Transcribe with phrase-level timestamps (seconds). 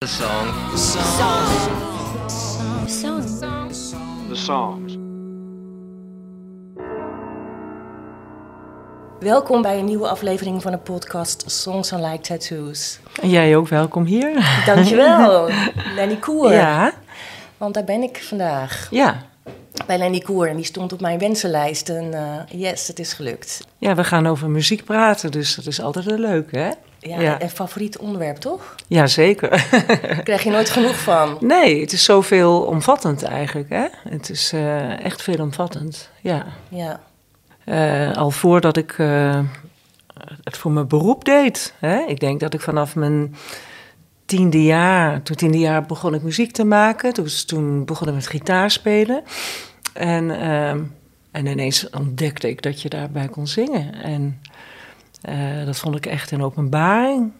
[0.00, 0.46] The song.
[4.28, 4.96] The songs.
[9.20, 12.98] Welkom bij een nieuwe aflevering van de podcast Songs on Like Tattoos.
[13.22, 14.62] En jij ook welkom hier.
[14.66, 15.48] Dankjewel,
[15.96, 16.52] Lenny Koer.
[16.52, 16.92] Ja,
[17.56, 18.88] Want daar ben ik vandaag.
[18.90, 19.28] ja.
[19.86, 21.88] Bij Lenny Koer en die stond op mijn wensenlijst.
[21.88, 23.66] En eh, yes, het is gelukt.
[23.78, 26.70] Ja, we gaan over muziek praten, dus dat is altijd een leuke, hè?
[27.02, 27.42] Ja, Ja.
[27.42, 28.74] een favoriet onderwerp, toch?
[28.86, 29.50] Ja, zeker.
[29.70, 31.36] Daar krijg je nooit genoeg van.
[31.40, 33.86] Nee, het is zoveel omvattend eigenlijk, hè?
[34.08, 36.46] Het is eh, echt veelomvattend, ja.
[36.68, 37.00] Ja,
[37.64, 39.40] Eh, al voordat ik eh,
[40.44, 41.74] het voor mijn beroep deed.
[41.78, 41.98] Hè?
[42.06, 43.34] Ik denk dat ik vanaf mijn
[44.24, 47.14] tiende jaar, toen tiende jaar begon ik muziek te maken.
[47.14, 49.22] Dus toen begon ik met gitaar spelen.
[49.92, 50.80] En, ehm,
[51.30, 53.94] en ineens ontdekte ik dat je daarbij kon zingen.
[54.02, 54.40] En
[55.20, 57.32] eh, dat vond ik echt een openbaring.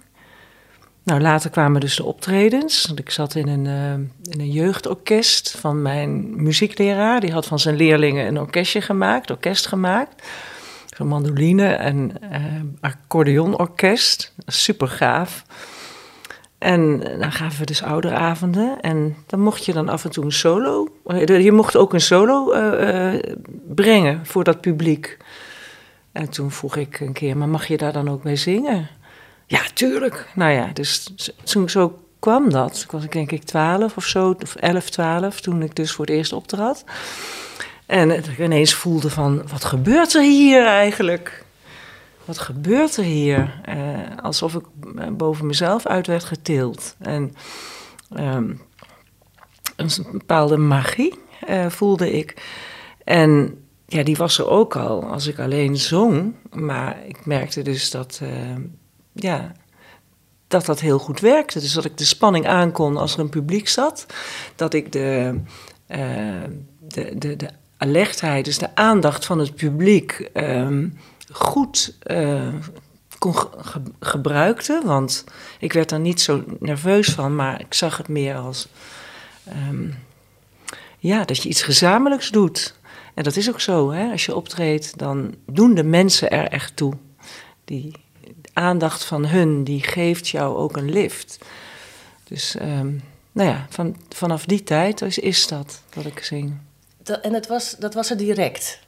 [1.02, 2.92] Nou, later kwamen dus de optredens.
[2.94, 7.20] Ik zat in een, eh, in een jeugdorkest van mijn muziekleraar.
[7.20, 10.22] Die had van zijn leerlingen een orkestje gemaakt, orkest gemaakt.
[10.98, 12.42] Een mandoline en eh
[12.80, 14.34] accordeonorkest.
[14.46, 15.44] Super gaaf.
[16.58, 18.80] En dan gaven we dus ouderavonden.
[18.80, 20.88] En dan mocht je dan af en toe een solo.
[21.26, 22.52] Je mocht ook een solo
[23.74, 25.18] brengen voor dat publiek.
[26.12, 28.88] En toen vroeg ik een keer, maar mag je daar dan ook mee zingen?
[29.46, 30.28] Ja, tuurlijk.
[30.34, 31.14] Nou ja, dus
[31.66, 32.80] zo kwam dat.
[32.84, 36.14] Ik was denk ik twaalf of zo, of elf, twaalf, toen ik dus voor het
[36.14, 36.84] eerst optrad.
[37.86, 41.44] En dat ik ineens voelde van, wat gebeurt er hier eigenlijk?
[42.24, 43.60] Wat gebeurt er hier?
[43.64, 43.76] Eh,
[44.22, 44.64] alsof ik
[44.96, 46.96] eh, boven mezelf uit werd getild.
[46.98, 47.34] En
[48.14, 48.52] ehm,
[49.76, 52.42] een bepaalde magie eh, voelde ik.
[53.04, 53.58] En
[53.90, 56.34] ja, die was er ook al als ik alleen zong.
[56.52, 58.56] Maar ik merkte dus dat, eh,
[59.12, 59.52] ja,
[60.48, 61.60] dat dat heel goed werkte.
[61.60, 64.06] Dus dat ik de spanning aankon als er een publiek zat.
[64.56, 65.40] Dat ik de,
[65.86, 66.00] eh,
[66.88, 70.88] de, de, de alertheid, dus de aandacht van het publiek ehm,
[71.32, 72.48] goed eh,
[73.18, 74.80] kon ge- ge- gebruikte.
[74.84, 75.24] Want
[75.58, 78.68] ik werd er niet zo nerveus van, maar ik zag het meer als...
[79.44, 79.88] ehm,
[80.98, 82.78] ja, dat je iets gezamenlijks doet.
[83.14, 84.10] En dat is ook zo, hè?
[84.10, 86.92] als je optreedt, dan doen de mensen er echt toe.
[87.64, 87.92] Die
[88.52, 91.38] aandacht van hun, die geeft jou ook een lift.
[92.24, 92.90] Dus, ehm,
[93.32, 96.52] nou ja, van, vanaf die tijd is, is dat, dat ik zing.
[97.02, 98.80] Dat- en dat was, dat was er direct.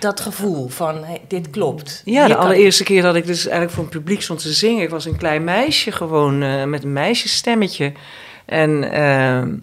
[0.00, 2.02] Dat gevoel van, hey, dit klopt.
[2.04, 4.82] Ja, de kan- allereerste keer dat ik dus eigenlijk voor een publiek stond te zingen.
[4.82, 7.92] Ik was een klein meisje gewoon, eh, met een meisjesstemmetje.
[8.44, 9.56] En ehm,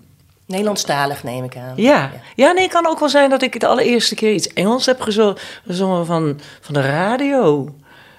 [0.52, 1.74] Nederlandstalig neem ik aan.
[1.76, 2.12] Ja.
[2.36, 5.02] ja, nee, het kan ook wel zijn dat ik de allereerste keer iets Engels heb
[5.02, 5.36] gezo-
[5.68, 7.76] gezongen van, van de radio.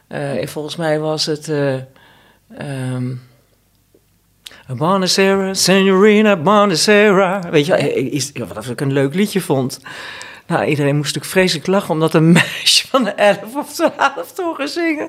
[0.08, 1.48] En volgens mij was het.
[1.48, 1.74] eh
[2.58, 3.14] ehm
[4.76, 7.40] Bonacera, Signorina Bonacera.
[7.50, 9.80] Weet je, eh, is, wat ik een leuk liedje vond.
[10.46, 14.68] Nou, iedereen moest natuurlijk vreselijk lachen omdat een meisje van 11 of 12 toen ging
[14.68, 15.08] zingen.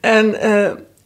[0.00, 0.40] En,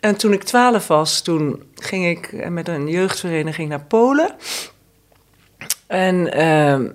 [0.01, 4.31] en toen ik 12 was, toen ging ik met een jeugdvereniging naar Polen.
[5.87, 6.89] En ehm,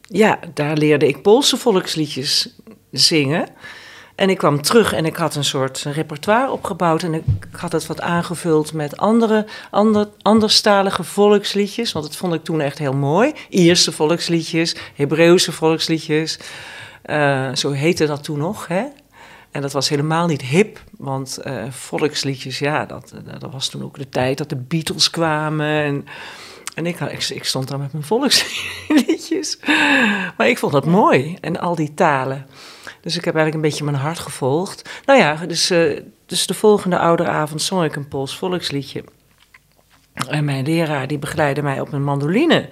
[0.00, 2.54] ja, daar leerde ik Poolse volksliedjes
[2.90, 3.48] zingen.
[4.14, 7.02] En ik kwam terug en ik had een soort repertoire opgebouwd.
[7.02, 11.92] En ik had het wat aangevuld met andere, ander, anderstalige volksliedjes.
[11.92, 13.32] Want dat vond ik toen echt heel mooi.
[13.48, 16.38] Ierse volksliedjes, Hebreeuwse volksliedjes.
[17.02, 18.84] Eh, zo heette dat toen nog, hè.
[19.50, 23.98] En dat was helemaal niet hip, want eh, volksliedjes, ja, dat, dat was toen ook
[23.98, 25.66] de tijd dat de Beatles kwamen.
[25.66, 26.06] En,
[26.76, 29.58] en ik, ik, ik stond daar met mijn volksliedjes.
[30.36, 32.46] Maar ik vond dat mooi, en al die talen.
[33.00, 34.90] Dus ik heb eigenlijk een beetje mijn hart gevolgd.
[35.04, 39.04] Nou ja, dus, eh, dus de volgende ouderavond zong ik een Pools volksliedje.
[40.28, 42.68] En mijn leraar die begeleidde mij op een mandoline.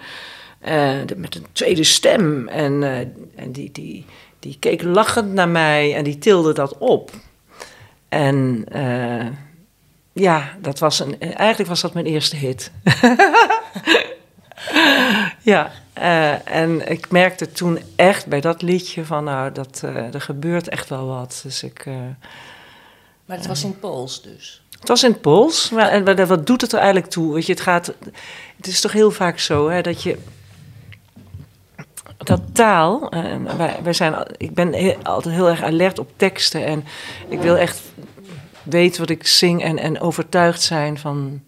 [0.60, 2.48] eh, met een tweede stem.
[2.48, 2.98] En, eh,
[3.34, 4.04] en die, die,
[4.38, 7.10] die keek lachend naar mij en die tilde dat op.
[8.08, 8.66] En
[10.12, 12.72] ja, dat was een, eigenlijk was dat mijn eerste hit.
[15.42, 20.20] ja, eh, en ik merkte toen echt bij dat liedje van nou, dat, eh, er
[20.20, 21.40] gebeurt echt wel wat.
[21.42, 21.86] Dus ik...
[21.86, 21.94] eh,
[23.24, 24.62] Maar het was in Pools dus.
[24.78, 25.70] het was in het Pools.
[25.70, 27.34] Maar, en wat- doet het er eigenlijk toe?
[27.34, 27.86] Weet je, het, gaat,
[28.56, 30.18] het is toch heel vaak zo hè, dat je.
[32.18, 33.12] Dat taal.
[33.56, 36.64] wij, wij zijn, ik ben heel- altijd heel erg alert op teksten.
[36.66, 36.84] En
[37.28, 37.80] ik wil echt
[38.62, 41.42] weten wat ik zing en, en overtuigd zijn van,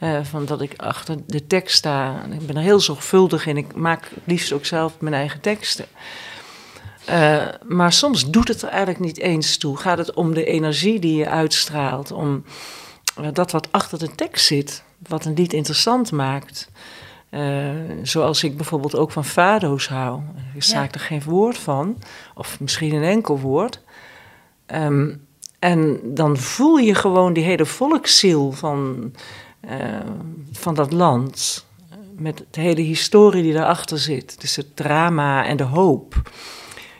[0.00, 2.24] eh, van dat ik achter de tekst sta.
[2.30, 3.56] Ik ben er heel zorgvuldig in.
[3.56, 5.86] Ik maak liefst ook zelf mijn eigen teksten.
[7.04, 9.76] Eh, maar soms doet het er eigenlijk niet eens toe.
[9.76, 12.44] Gaat het om de energie die je uitstraalt, om
[13.32, 16.70] dat wat achter de tekst zit, wat een lied interessant maakt.
[17.30, 17.68] Uh,
[18.02, 20.20] zoals ik bijvoorbeeld ook van fado's hou.
[20.54, 21.96] Ik sta ik er geen woord van,
[22.34, 23.80] of misschien een enkel woord.
[24.66, 25.26] Um,
[25.58, 29.20] en dan voel je gewoon die hele volksziel van, uh,
[30.52, 31.66] van dat land.
[32.16, 34.40] Met de hele historie die daarachter zit.
[34.40, 36.30] Dus het drama en de hoop.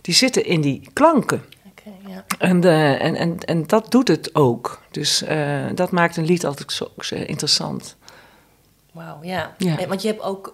[0.01, 1.45] Die zitten in die klanken.
[1.71, 2.25] Okay, ja.
[2.39, 4.83] en, uh, en, en, en dat doet het ook.
[4.91, 7.97] Dus uh, dat maakt een lied altijd zo, zo interessant.
[8.93, 9.55] Wauw, ja.
[9.59, 9.87] ja.
[9.87, 10.53] Want je hebt ook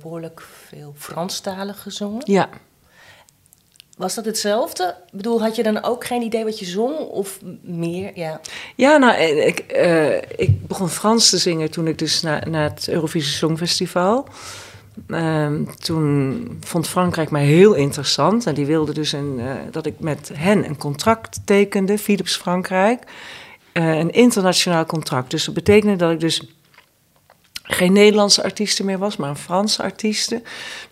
[0.00, 2.22] behoorlijk veel Franstalen gezongen.
[2.24, 2.48] Ja.
[3.98, 4.96] Was dat hetzelfde?
[5.06, 8.10] Ik bedoel, had je dan ook geen idee wat je zong of meer?
[8.14, 8.40] Ja,
[8.74, 12.88] ja nou, eh, ik, uh, ik begon Frans te zingen toen ik dus naar, het
[12.88, 14.26] Eurovisie Songfestival.
[15.08, 20.00] Uh, toen vond Frankrijk mij heel interessant en die wilde dus een, uh, dat ik
[20.00, 23.02] met hen een contract tekende, Philips Frankrijk.
[23.72, 25.30] een internationaal contract.
[25.30, 26.42] Dus dat betekende dat ik dus
[27.62, 30.42] geen Nederlandse artiesten meer was, maar een Franse artiesten.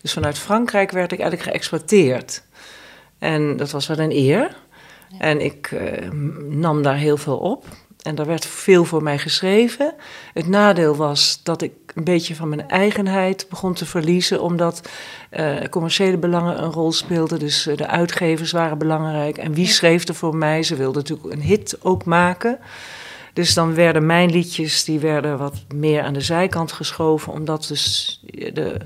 [0.01, 2.45] Dus vanuit Frankrijk werd ik eigenlijk geëxploiteerd.
[3.19, 4.55] En dat was wel een eer.
[5.19, 6.11] En ik uh,
[6.49, 7.65] nam daar heel veel op.
[8.01, 9.93] En daar werd veel voor mij geschreven.
[10.33, 14.89] Het nadeel was dat ik een beetje van mijn eigenheid begon te verliezen, omdat
[15.31, 17.39] uh, commerciële belangen een rol speelden.
[17.39, 19.37] Dus uh, de uitgevers waren belangrijk.
[19.37, 20.63] En wie schreef er voor mij?
[20.63, 22.59] Ze wilden natuurlijk een hit ook maken.
[23.33, 28.19] Dus dan werden mijn liedjes die werden wat meer aan de zijkant geschoven, omdat dus
[28.53, 28.77] de,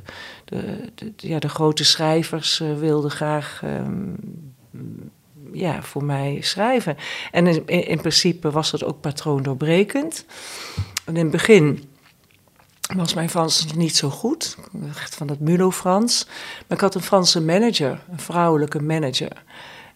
[0.95, 4.15] de, ja, de grote schrijvers uh, wilden graag um,
[5.51, 6.97] ja, voor mij schrijven.
[7.31, 10.25] En in, in, principe was dat ook patroondoorbrekend.
[11.05, 11.83] En in het begin
[12.95, 14.57] was mijn Frans nog niet zo goed,
[14.95, 16.25] echt van dat Mulo-Frans.
[16.67, 19.43] Maar ik had een Franse manager, een vrouwelijke manager.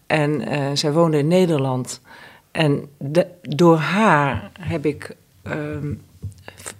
[0.08, 2.02] En uh, zij woonde in Nederland.
[2.52, 2.90] En
[3.42, 6.02] door haar heb ik um,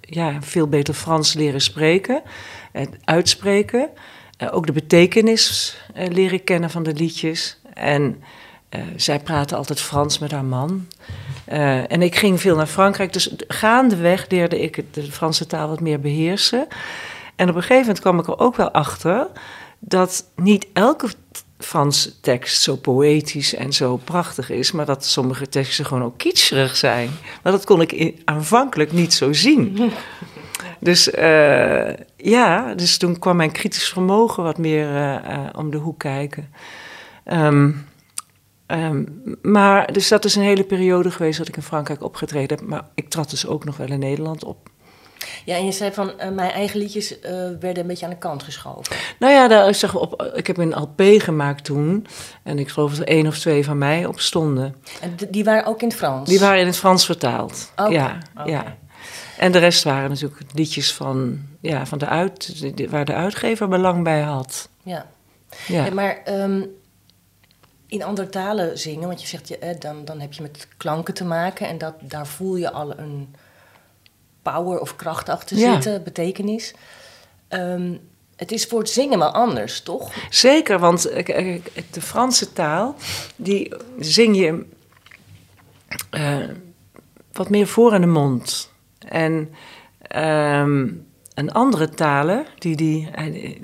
[0.02, 2.22] ja, veel beter Frans leren spreken
[2.76, 3.90] en uitspreken.
[4.44, 7.58] Uh, ook de betekenis uh, leren kennen van de liedjes.
[7.74, 8.24] En
[8.70, 10.88] uh, zij praatte altijd Frans met haar man.
[11.46, 13.14] en ik ging veel naar Frankrijk.
[13.14, 16.68] Dus gaandeweg leerde ik de Franse taal wat meer beheersen.
[17.36, 19.28] En op een gegeven moment kwam ik er ook wel achter
[19.80, 21.08] dat niet elke
[21.60, 26.76] Franse tekst zo poëtisch en zo prachtig is, maar dat sommige teksten gewoon ook kitscherig
[26.76, 27.10] zijn.
[27.44, 29.92] Maar dat kon ik aanvankelijk niet zo zien.
[30.86, 35.78] Dus uh, ja, dus toen kwam mijn kritisch vermogen wat meer uh, uh, om de
[35.78, 36.50] hoek kijken.
[37.26, 37.88] Um,
[38.68, 42.68] um, maar dus dat is een hele periode geweest dat ik in Frankrijk opgetreden heb.
[42.68, 44.70] Maar ik trad dus ook nog wel in Nederland op.
[45.46, 47.20] Ja, en je zei van uh, mijn eigen liedjes uh,
[47.60, 48.96] werden een beetje aan de kant geschoven.
[49.20, 52.08] Nou ja, daar, ik, zeg, op, ik heb een LP gemaakt toen.
[52.44, 54.76] En ik geloof dat er één of twee van mij op stonden.
[55.02, 56.30] En die waren ook in het Frans?
[56.30, 57.72] Die waren in het Frans vertaald.
[57.76, 57.92] Okay.
[57.92, 58.52] Ja, okay.
[58.52, 58.78] ja.
[59.38, 64.04] En de rest waren natuurlijk liedjes van, ja, van de uit, waar de uitgever belang
[64.04, 64.70] bij had.
[64.84, 65.06] Ja.
[65.68, 65.90] ja.
[65.90, 66.76] maar um,
[67.88, 71.14] in andere talen zingen, want je zegt, je, eh, dan, dan heb je met klanken
[71.14, 73.36] te maken en dat, daar voel je al een
[74.42, 75.74] power of kracht achter ja.
[75.74, 76.74] zitten, betekenis.
[77.50, 78.00] Um,
[78.36, 80.12] het is voor het zingen wel anders, toch?
[80.30, 81.02] Zeker, want
[81.92, 82.96] de Franse taal,
[83.36, 84.66] die zing je
[86.12, 86.50] uh,
[87.32, 88.74] wat meer voor in de mond.
[89.10, 89.50] En
[90.16, 93.10] um, een andere talen, die, die,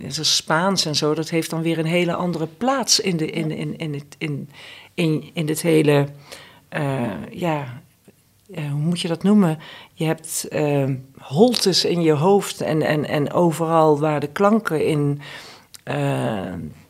[0.07, 3.51] zoals Spaans en zo, dat heeft dan weer een hele andere plaats in, de, in,
[3.51, 4.50] in, in, het, in,
[4.93, 6.07] in, in het hele,
[6.77, 7.81] uh, ja,
[8.48, 9.60] uh, hoe moet je dat noemen?
[9.93, 15.21] Je hebt uh, holtes in je hoofd en, en, en overal waar de klanken in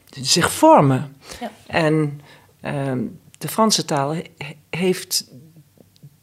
[0.10, 1.15] zich vormen.
[1.39, 1.51] Ja.
[1.67, 2.22] En
[2.62, 3.03] ehm,
[3.38, 4.15] de Franse taal
[4.70, 5.31] heeft,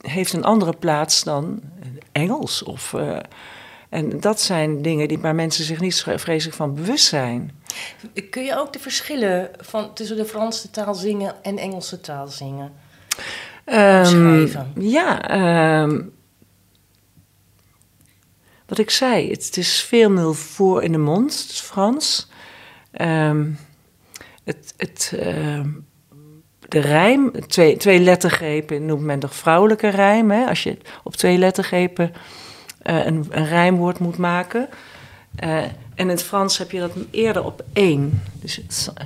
[0.09, 1.61] heeft een andere plaats dan
[2.13, 2.63] Engels.
[2.63, 2.95] Of,
[3.89, 7.51] en dat zijn dingen die, waar mensen zich niet vreselijk van bewust zijn.
[8.31, 12.73] Kun je ook de verschillen van, tussen de Franse taal zingen en Engelse taal zingen?
[13.65, 16.13] Um, ja, um,
[18.67, 22.29] wat ik zei, het, het, is veel meer voor in de mond, het is Frans.
[23.01, 23.59] Um,
[24.45, 25.13] het, het,
[26.69, 30.31] de rijm, twee, twee lettergrepen noemt men toch vrouwelijke rijm.
[30.31, 30.47] Hè?
[30.47, 32.13] Als je op twee lettergrepen
[32.83, 34.69] uh, een, een rijmwoord moet maken.
[35.45, 38.23] Uh, en in het Frans heb je dat eerder op één.
[38.41, 38.61] Dus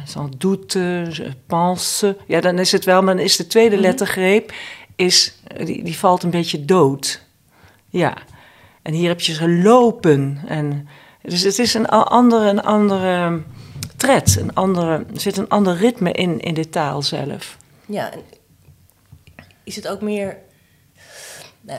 [0.04, 1.10] sans doute,
[1.46, 2.16] pense.
[2.26, 3.84] Ja, dan is het wel, maar dan is de tweede mhm.
[3.84, 4.52] lettergreep,
[4.96, 7.22] is, die, die valt een beetje dood.
[7.88, 8.16] Ja.
[8.82, 10.40] En hier heb je gelopen.
[10.46, 10.88] En,
[11.22, 13.42] dus het is een andere, een andere
[14.02, 14.36] tred.
[14.36, 17.56] Een andere, er zit een ander ritme in, in de taal zelf.
[17.86, 18.10] Ja,
[19.64, 20.38] is het ook meer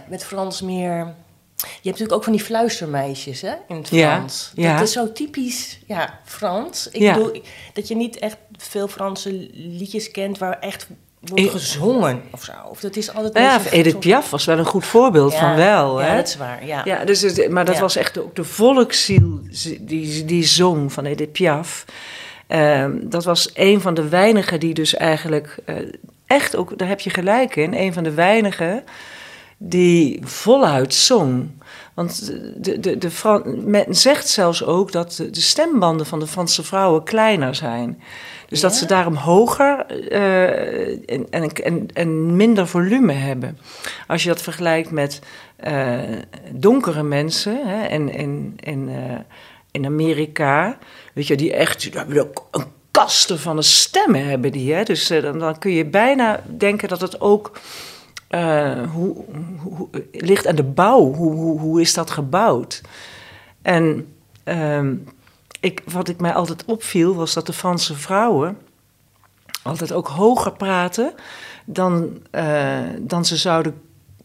[0.08, 1.16] met Frans meer
[1.64, 4.52] je hebt natuurlijk ook van die fluistermeisjes hè, in het Frans.
[4.56, 6.90] Ja, dat is zo typisch ja, Frans.
[6.90, 7.14] Ik ja.
[7.14, 7.42] bedoel,
[7.74, 10.88] dat je niet echt veel Franse liedjes kent waar echt
[11.26, 12.52] wordt gezongen of zo.
[12.70, 16.02] Of dat is altijd ja, Edith Piaf was wel een goed voorbeeld van wel.
[16.02, 16.16] Ja, hè?
[16.16, 16.66] dat is waar.
[16.66, 19.40] Ja, ja dus, maar dat was echt ook de volksziel
[19.80, 21.86] die, die zong van Edith Piaf.
[22.48, 25.76] Uh, dat was een van de weinigen die dus eigenlijk uh,
[26.28, 28.84] echt ook, daar heb je gelijk in, een van de weinigen
[29.58, 31.50] die voluit zong.
[31.94, 32.26] Want
[32.64, 37.56] de, de, de men zegt zelfs ook dat de, stembanden van de Franse vrouwen kleiner
[37.56, 38.02] zijn.
[38.48, 43.58] Dus dat ze daarom hoger uh, en, en, en, minder volume hebben.
[44.08, 45.20] Als je dat vergelijkt met
[45.68, 46.00] uh,
[46.52, 48.96] donkere mensen hè, en, en, en, uh,
[49.72, 50.78] in Amerika,
[51.14, 54.74] weet je, die echt die hebben ook een kasten van een stemmen hebben die.
[54.74, 54.84] Hè?
[54.84, 57.52] Dus dan, dan kun je bijna denken dat het ook
[58.34, 59.16] uh, hoe,
[59.60, 61.14] hoe, ligt aan de bouw.
[61.14, 62.82] Hoe, hoe, hoe is dat gebouwd?
[63.62, 64.14] En
[64.46, 64.90] uh,
[65.60, 68.58] ik, wat ik mij altijd opviel, was dat de Franse vrouwen
[69.64, 71.14] altijd ook hoger praten
[71.66, 73.82] dan, uh, dan ze zouden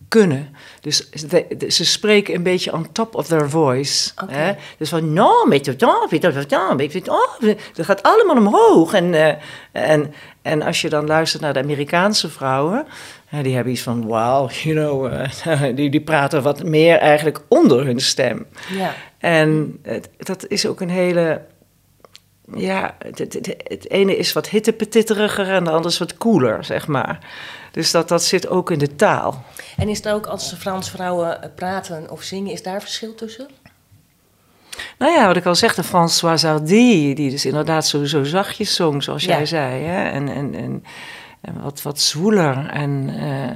[0.09, 0.55] kunnen.
[0.81, 1.11] Dus
[1.69, 4.11] ze spreken een beetje on top of their voice.
[4.23, 4.37] Okay.
[4.37, 4.53] Hè?
[4.79, 5.77] Dus van, nou, met je
[7.07, 7.41] oh,
[7.75, 8.93] dat gaat allemaal omhoog.
[8.93, 9.33] En, uh,
[9.73, 12.87] en, en als je dan luistert naar de Amerikaanse vrouwen,
[13.31, 17.85] die hebben iets van, wow, you know, uh, die, die praten wat meer eigenlijk onder
[17.85, 18.47] hun stem.
[18.71, 18.95] Ja.
[19.19, 21.41] En het, dat is ook een hele,
[22.55, 26.87] ja, het, het, het ene is wat hittepetitteriger en de andere is wat cooler, zeg
[26.87, 27.19] maar.
[27.73, 29.45] Dus dat, dat zit ook in de taal.
[29.77, 33.49] En is er ook als Frans vrouwen praten of zingen, is daar verschil tussen?
[34.99, 38.75] Nou ja, wat ik al zeg, de François Hardy, die dus inderdaad zo, zo zachtjes
[38.75, 39.83] zong, zoals jij zei.
[39.83, 40.11] Hè?
[40.11, 40.85] En, en, en,
[41.41, 43.51] en wat, wat zwoeler en, uh,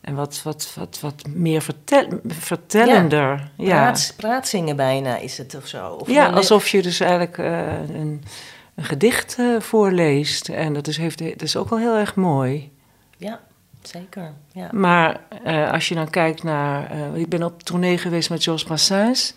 [0.00, 3.50] en wat, wat, wat, wat meer vertel, vertellender.
[3.56, 5.88] Ja, praat, praatzingen bijna is het of zo.
[5.88, 8.22] Of ja, alsof je dus eigenlijk uh, een,
[8.74, 10.48] een, gedicht uh, voorleest.
[10.48, 12.72] En dat is, heeft, dat is ook wel heel erg mooi.
[13.16, 13.40] Ja,
[13.82, 14.32] zeker.
[14.52, 14.68] Ja.
[14.72, 15.20] Maar
[15.72, 16.96] als je dan kijkt naar...
[17.14, 19.34] ik ben op tournee geweest met Georges Brassens...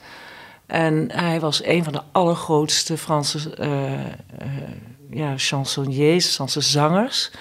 [0.66, 4.00] En hij was een van de allergrootste Franse uh, uh,
[5.10, 7.32] ja, chansonniers, Franse zangers.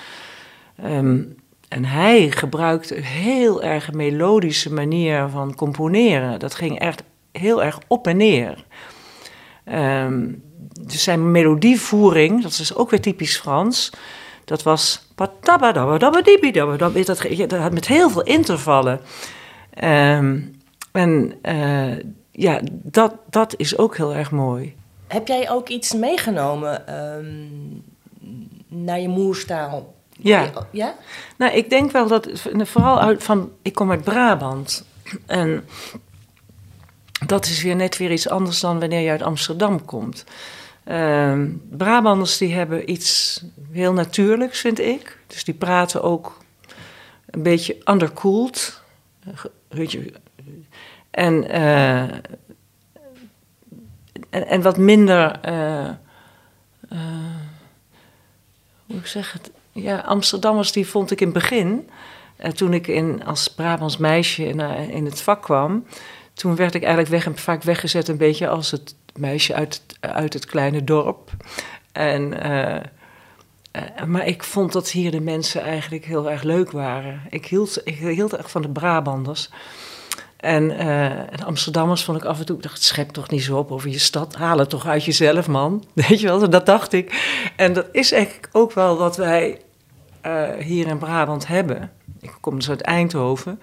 [0.85, 1.37] Um,
[1.69, 6.38] en hij gebruikte een heel erg melodische manier van componeren.
[6.38, 7.02] Dat ging echt
[7.33, 8.64] heel erg op en neer.
[9.64, 10.43] Um,
[10.81, 13.93] dus zijn melodievoering, dat is ook weer typisch Frans.
[14.45, 15.12] Dat was.
[17.49, 19.00] Dat had met heel veel intervallen.
[19.85, 20.61] Um,
[20.93, 21.99] en uh,
[22.31, 24.75] ja, dat, dat is ook heel erg mooi.
[25.07, 26.85] Heb jij ook iets meegenomen
[28.69, 29.95] naar je moerstaal?
[30.25, 30.50] Ja.
[30.71, 30.95] ja.
[31.37, 34.85] Nou, ik denk wel dat, vooral uit van, ik kom uit Brabant.
[35.26, 35.69] En
[37.26, 40.25] dat is weer net weer iets anders dan wanneer je uit Amsterdam komt.
[40.85, 45.19] Uh, Brabanders die hebben iets heel natuurlijks, vind ik.
[45.26, 46.38] Dus die praten ook
[47.26, 48.83] een beetje undercooled.
[51.11, 52.02] En, uh,
[54.31, 55.90] en, en, wat minder, uh,
[56.93, 56.99] uh,
[58.87, 61.90] hoe ik zeg het, ja, Amsterdammers die vond ik in het begin,
[62.54, 65.87] toen ik in, als Brabants meisje in, in het vak kwam,
[66.35, 70.47] toen werd ik eigenlijk weg, vaak weggezet een beetje als het meisje uit, uit het
[70.47, 71.31] kleine dorp.
[71.93, 72.28] En,
[74.07, 77.21] maar ik vond dat hier de mensen eigenlijk heel erg leuk waren.
[77.31, 79.50] Ik hield, ik hield echt van de Brabanders.
[80.37, 80.76] En
[81.45, 83.99] Amsterdammers vond ik af en toe, ik dacht, schep toch niet zo op over je
[83.99, 85.85] stad, haal het toch uit jezelf, man.
[85.93, 87.40] Weet je wel, dat dacht ik.
[87.57, 89.61] En dat is eigenlijk ook wel wat wij
[90.26, 91.93] uh, hier in Brabant hebben.
[92.21, 93.61] Ik kom dus uit Eindhoven.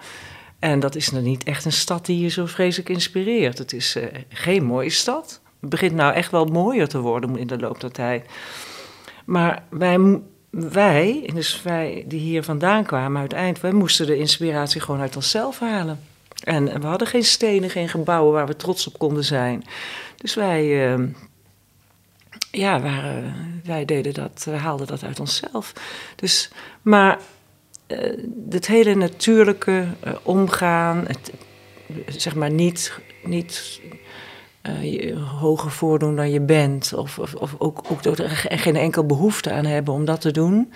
[0.60, 3.58] En dat is nou niet echt een stad die je zo vreselijk inspireert.
[3.58, 5.42] Het is uh, geen mooie stad.
[5.60, 8.26] Het begint nou echt wel mooier te worden in de loop der tijd.
[9.26, 14.82] Maar wij, wij, dus wij die hier vandaan kwamen uit Eindhoven, wij moesten de inspiratie
[14.82, 16.00] gewoon uit onszelf halen.
[16.44, 19.64] En we hadden geen stenen, geen gebouwen waar we trots op konden zijn.
[20.16, 21.06] Dus wij, uh,
[22.52, 25.74] ja, waren, wij deden dat, we haalden dat uit onszelf.
[26.16, 27.20] Dus, maar
[27.88, 31.32] uh, het hele natuurlijke uh, omgaan, het,
[32.08, 33.82] zeg maar niet, niet
[35.40, 39.66] hoger voordoen dan je bent, of, of, of ook, ook er geen enkel behoefte aan
[39.66, 40.74] hebben om dat te doen,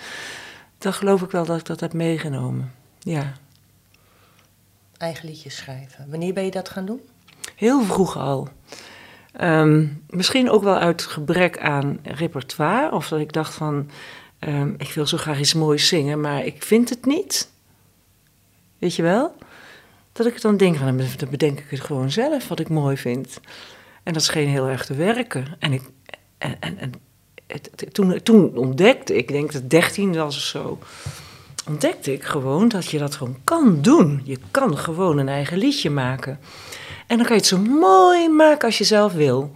[0.78, 2.72] dan geloof ik wel dat ik dat heb meegenomen.
[2.98, 3.32] Ja
[4.98, 6.06] eigen liedjes schrijven.
[6.10, 7.00] Wanneer ben je dat gaan doen?
[7.56, 8.48] Heel vroeg al.
[9.40, 12.92] Um, misschien ook wel uit gebrek aan repertoire.
[12.92, 13.90] Of dat ik dacht van,
[14.40, 17.50] um, ik wil zo graag iets moois zingen, maar ik vind het niet.
[18.78, 19.34] Weet je wel?
[20.16, 23.40] dat ik dan denk, dan bedenk ik het gewoon zelf wat ik mooi vind.
[24.02, 25.56] En dat scheen heel erg te werken.
[25.58, 25.82] En, ik,
[26.38, 26.92] en, en, en
[27.92, 30.78] toen, toen ontdekte ik, denk dat 13 was of zo,
[31.68, 34.20] ontdekte ik gewoon dat je dat gewoon kan doen.
[34.24, 36.38] Je kan gewoon een eigen liedje maken.
[37.06, 39.50] En dan kan je het zo mooi maken als je zelf wil.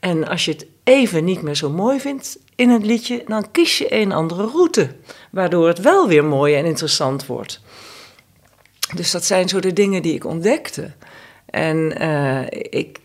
[0.00, 3.78] En als je het even niet meer zo mooi vindt in het liedje, dan kies
[3.78, 4.96] je een andere route.
[5.30, 7.60] Waardoor het wel weer mooi en interessant wordt.
[8.94, 10.92] Dus dat zijn zo de dingen die ik ontdekte.
[11.46, 12.98] En uh, ik,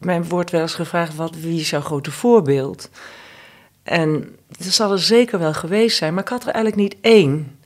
[0.00, 2.90] mij wordt wel eens gevraagd: wat, wie is jouw grote voorbeeld?
[3.82, 7.57] En er zal er zeker wel geweest zijn, maar ik had er eigenlijk niet één.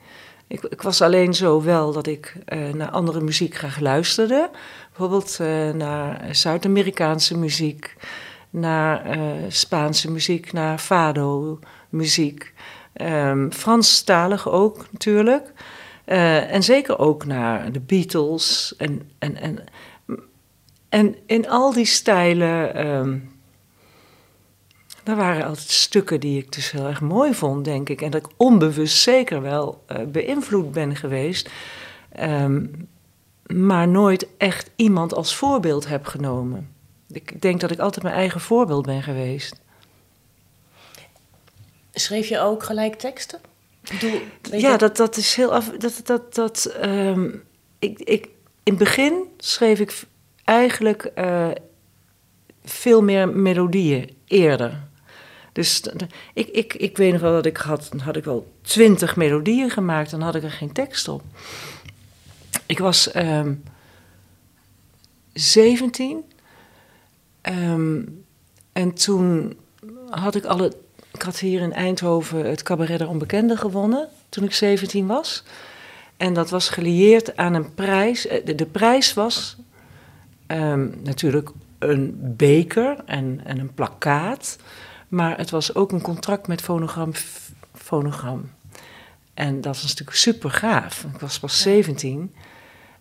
[0.53, 4.51] Ik, ik was alleen zo wel dat ik uh, naar andere muziek graag luisterde.
[4.89, 7.97] Bijvoorbeeld uh, naar Zuid-Amerikaanse muziek,
[8.51, 12.53] naar uh, Spaanse muziek, naar fado-muziek.
[12.95, 15.53] Um, Franstalig ook natuurlijk.
[16.05, 18.75] en zeker ook naar de Beatles.
[18.77, 19.59] En, en, en,
[20.89, 23.32] en in al die stijlen um,
[25.05, 28.03] er waren altijd stukken die ik dus heel erg mooi vond, denk ik.
[28.03, 31.51] En dat ik onbewust zeker wel uh, beïnvloed ben geweest.
[32.21, 32.89] Um,
[33.47, 36.75] maar nooit echt iemand als voorbeeld heb genomen.
[37.09, 39.61] Ik denk dat ik altijd mijn eigen voorbeeld ben geweest.
[41.93, 43.41] Schreef je ook gelijk teksten?
[44.01, 45.71] Doe, ja, dat, dat is heel af.
[45.71, 47.43] Dat, dat, dat, um,
[47.79, 48.25] ik, ik,
[48.63, 50.03] in het begin schreef ik
[50.45, 51.49] eigenlijk uh,
[52.65, 54.91] veel meer melodieën eerder.
[55.53, 55.83] Dus
[56.35, 60.11] ik, ik, ik weet nog wel dat ik had, had ik wel twintig melodieën gemaakt,
[60.11, 61.23] dan had ik er geen tekst op.
[62.67, 63.63] Ik was um,
[65.33, 66.25] 17
[67.43, 68.25] um,
[68.73, 69.57] en toen
[70.11, 70.73] had ik alle.
[71.13, 75.45] Ik had hier in Eindhoven het Cabaret der Onbekende gewonnen toen ik 17 was.
[76.17, 78.27] En dat was gelieerd aan een prijs.
[78.27, 79.57] Eh, de, de prijs was
[80.47, 84.59] um, natuurlijk een beker en, en een plakkaat.
[85.13, 87.13] Maar het was ook een contract met Fonogram.
[87.75, 88.51] Fonogram.
[89.35, 91.05] En dat was natuurlijk super gaaf.
[91.15, 92.35] Ik was pas 17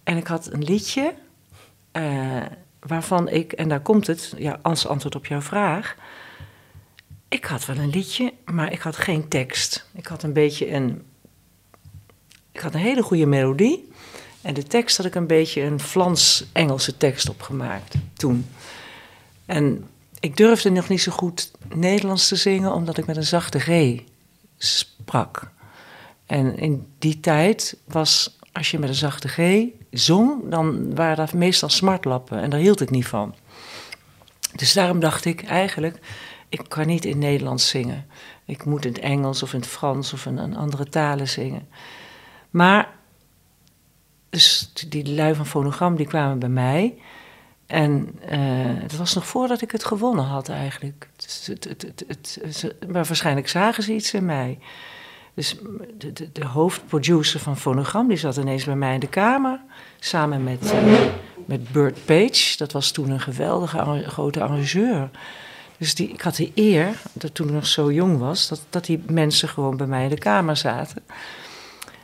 [0.03, 1.13] en ik had een liedje
[1.93, 2.41] uh,
[2.79, 5.95] waarvan ik, en daar komt het, ja, als antwoord op jouw vraag.
[7.27, 9.87] Ik had wel een liedje, maar ik had geen tekst.
[9.93, 11.03] Ik had een beetje een.
[12.51, 13.91] Ik had een hele goede melodie.
[14.41, 18.49] En de tekst had ik een beetje een Flans-Engelse tekst opgemaakt toen.
[19.45, 19.85] En
[20.21, 23.99] ik durfde nog niet zo goed Nederlands te zingen, omdat ik met een zachte G
[24.57, 25.51] sprak.
[26.25, 31.33] En in die tijd was, als je met een zachte G zong, dan waren dat
[31.33, 32.41] meestal smartlappen.
[32.41, 33.35] En daar hield ik niet van.
[34.55, 35.99] Dus daarom dacht ik eigenlijk,
[36.49, 38.05] ik kan niet in Nederlands zingen.
[38.45, 41.67] Ik moet in het Engels of in het Frans of in een andere talen zingen.
[42.49, 42.93] Maar,
[44.29, 46.97] dus die lui van fonogram, die kwamen bij mij.
[47.71, 48.29] En uh,
[48.81, 51.09] het was nog voordat ik het gewonnen had eigenlijk.
[51.15, 54.59] Het, het, het, maar waarschijnlijk zagen ze iets in mij.
[55.33, 55.57] Dus
[55.97, 59.59] de, de, de, hoofdproducer van Fonogram, die zat ineens bij mij in de kamer.
[59.99, 60.99] Samen met, uh,
[61.45, 62.57] met Burt Page.
[62.57, 65.09] Dat was toen een geweldige grote arrangeur.
[65.77, 68.85] Dus die, ik had de eer, dat toen ik nog zo jong was, dat, dat
[68.85, 71.03] die mensen gewoon bij mij in de kamer zaten.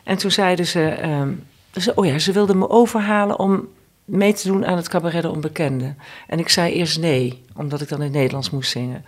[0.04, 3.68] En toen zeiden ze, um, ze oh ja, ze wilden me overhalen om
[4.08, 5.96] mee te doen aan het cabaret de onbekende.
[6.28, 9.06] En ik zei eerst nee, omdat ik dan in het Nederlands moest zingen.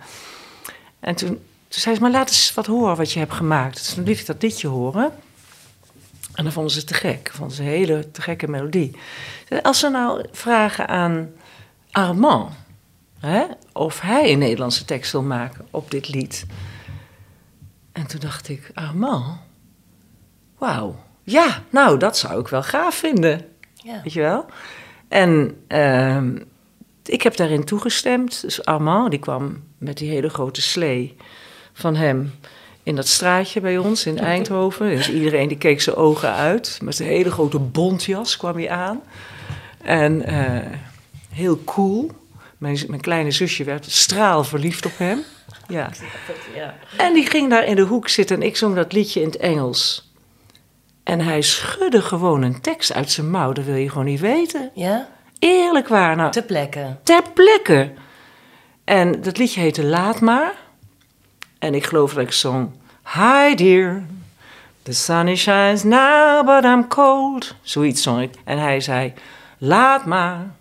[1.00, 1.40] En toen, toen
[1.80, 3.76] zei ze, maar laat eens wat horen wat je hebt gemaakt.
[3.76, 5.12] Dus toen liet ik dat liedje horen.
[6.34, 7.30] En dan vonden ze het te gek.
[7.34, 8.96] Vonden ze een hele te gekke melodie.
[9.62, 11.30] Als ze nou vragen aan
[11.90, 12.52] Armand...
[13.18, 16.46] Hè, of hij een Nederlandse tekst wil maken op dit lied...
[17.92, 19.38] En toen dacht ik, Armand...
[20.58, 23.46] Wauw, ja, nou, dat zou ik wel gaaf vinden.
[23.74, 24.00] Ja.
[24.02, 24.46] Weet je wel?
[25.10, 26.22] En uh,
[27.04, 28.42] ik heb daarin toegestemd.
[28.42, 31.16] Dus Armand, die kwam met die hele grote slee
[31.72, 32.32] van hem
[32.82, 34.88] in dat straatje bij ons in Eindhoven.
[34.88, 36.78] Dus iedereen die keek zijn ogen uit.
[36.82, 39.00] Met een hele grote bontjas kwam hij aan.
[39.82, 40.58] En uh,
[41.30, 42.10] heel cool.
[42.58, 45.22] Mijn, mijn kleine zusje werd straal verliefd op hem.
[45.68, 45.90] Ja.
[46.96, 49.36] En die ging daar in de hoek zitten en ik zong dat liedje in het
[49.36, 50.09] Engels.
[51.02, 53.52] En hij schudde gewoon een tekst uit zijn mouw.
[53.52, 54.70] Dat wil je gewoon niet weten.
[54.74, 55.08] Ja?
[55.38, 56.16] Eerlijk waar.
[56.16, 56.96] Nou, ter plekke.
[57.02, 57.92] Ter plekke.
[58.84, 60.54] En dat liedje heette Laat maar.
[61.58, 62.70] En ik geloof dat ik zong...
[63.14, 64.02] Hi dear,
[64.82, 67.54] the sun shines now, but I'm cold.
[67.62, 68.34] Zoiets zong ik.
[68.44, 69.12] En hij zei...
[69.62, 70.54] Laat maar,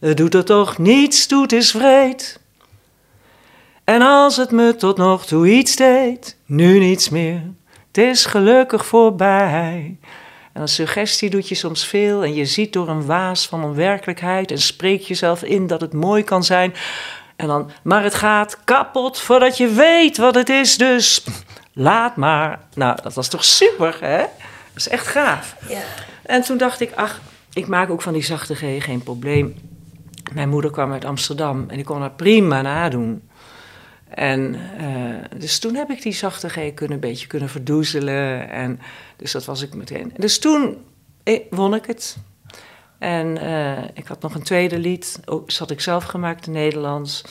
[0.00, 2.40] het doet er toch niets toe, het is vreed.
[3.84, 7.42] En als het me tot nog toe iets deed, nu niets meer
[7.96, 9.96] het is gelukkig voorbij.
[10.52, 14.50] En een suggestie doet je soms veel en je ziet door een waas van onwerkelijkheid
[14.50, 16.74] en spreekt jezelf in dat het mooi kan zijn.
[17.36, 21.24] En dan, maar het gaat kapot voordat je weet wat het is, dus
[21.72, 22.60] laat maar.
[22.74, 24.18] Nou, dat was toch super, hè?
[24.18, 25.56] Dat is echt gaaf.
[25.68, 25.82] Ja.
[26.22, 27.20] En toen dacht ik, ach,
[27.52, 29.54] ik maak ook van die zachte G geen probleem.
[30.32, 33.25] Mijn moeder kwam uit Amsterdam en ik kon haar prima nadoen.
[34.16, 38.50] En uh, dus toen heb ik die zachte G kunnen, een beetje kunnen verdoezelen.
[38.50, 38.80] En,
[39.16, 40.12] dus dat was ik meteen.
[40.16, 40.76] Dus toen
[41.22, 42.16] eh, won ik het.
[42.98, 47.24] En uh, ik had nog een tweede lied, ook, zat ik zelf gemaakt in Nederlands.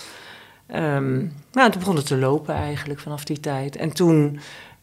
[0.76, 3.76] Um, nou, toen begon het te lopen eigenlijk vanaf die tijd.
[3.76, 4.40] En toen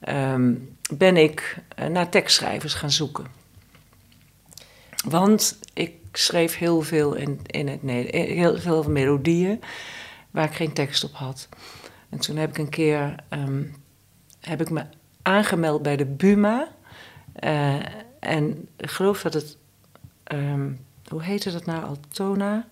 [0.09, 1.57] um, ben ik
[1.91, 3.27] naar tekstschrijvers gaan zoeken.
[5.05, 9.61] Want ik schreef heel veel in, in het heel veel melodieën
[10.31, 11.49] waar ik geen tekst op had.
[12.12, 13.75] En toen heb ik een keer um,
[14.40, 14.85] heb ik me
[15.22, 16.68] aangemeld bij de Buma.
[17.44, 17.75] Uh,
[18.20, 19.57] en ik geloof dat het,
[20.33, 22.66] um, hoe heette dat nou, Altona?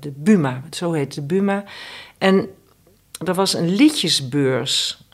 [0.00, 1.64] De Buma, zo heet de Buma.
[2.18, 2.48] En
[3.24, 5.04] er was een liedjesbeurs,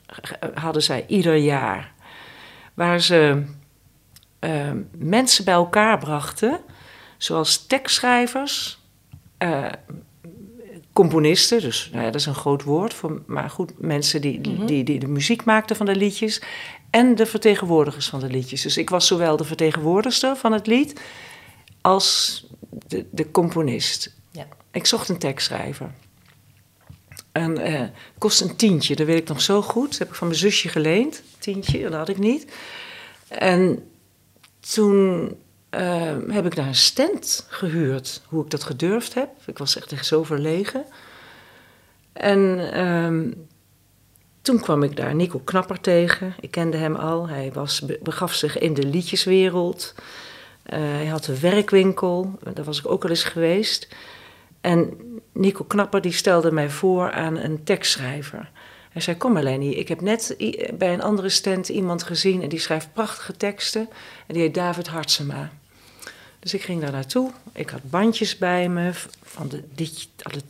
[0.53, 1.93] hadden zij ieder jaar,
[2.73, 3.43] waar ze
[4.39, 6.59] uh, mensen bij elkaar brachten,
[7.17, 8.79] zoals tekstschrijvers,
[9.39, 9.65] uh,
[11.01, 14.65] componisten, dus nou ja, dat is een groot woord, voor, maar goed, mensen die, die,
[14.65, 16.41] die, die, de muziek maakten van de liedjes
[16.89, 18.61] en de vertegenwoordigers van de liedjes.
[18.61, 21.01] Dus ik was zowel de vertegenwoordigster van het lied
[21.81, 22.45] als
[22.87, 24.15] de, de componist.
[24.31, 24.47] Ja.
[24.71, 25.91] Ik zocht een tekstschrijver.
[27.31, 29.89] En het kost een tientje, dat weet ik nog zo goed.
[29.89, 32.51] Dat heb ik van mijn zusje geleend, tientje, dat had ik niet.
[33.27, 33.89] En
[34.59, 35.31] toen
[35.75, 38.21] uh, heb ik daar een stand gehuurd.
[38.27, 39.29] Hoe ik dat gedurfd heb.
[39.45, 40.85] Ik was echt, echt zo verlegen.
[42.13, 43.33] En uh,
[44.41, 46.33] toen kwam ik daar Nico Knapper tegen.
[46.39, 47.27] Ik kende hem al.
[47.29, 49.95] Hij was, begaf zich in de liedjeswereld.
[50.65, 52.39] Uh, hij had een werkwinkel.
[52.53, 53.87] Daar was ik ook al eens geweest.
[54.61, 54.97] En
[55.33, 58.51] Nico Knapper die stelde mij voor aan een tekstschrijver.
[58.91, 60.35] Hij zei, kom Melanie, ik heb net
[60.73, 62.41] bij een andere stand iemand gezien...
[62.41, 63.89] en die schrijft prachtige teksten.
[64.27, 65.51] En die heet David Hartsema.
[66.41, 67.31] Dus ik ging daar naartoe.
[67.53, 68.91] Ik had bandjes bij me
[69.23, 70.41] van de dit, alle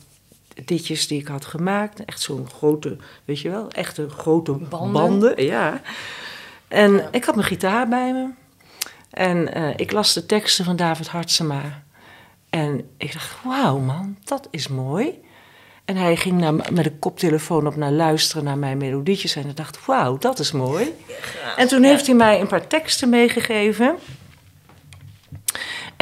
[0.64, 2.04] ditjes die ik had gemaakt.
[2.04, 4.92] Echt zo'n grote, weet je wel, echte grote banden.
[4.92, 5.80] banden ja.
[6.68, 7.08] En ja.
[7.10, 8.28] ik had mijn gitaar bij me.
[9.10, 11.82] En uh, ik las de teksten van David Hartsema.
[12.50, 15.20] En ik dacht, wauw man, dat is mooi.
[15.84, 19.36] En hij ging naar, met een koptelefoon op naar luisteren naar mijn melodietjes.
[19.36, 20.94] En ik dacht, wauw, dat is mooi.
[21.06, 23.96] Ja, en toen heeft hij mij een paar teksten meegegeven.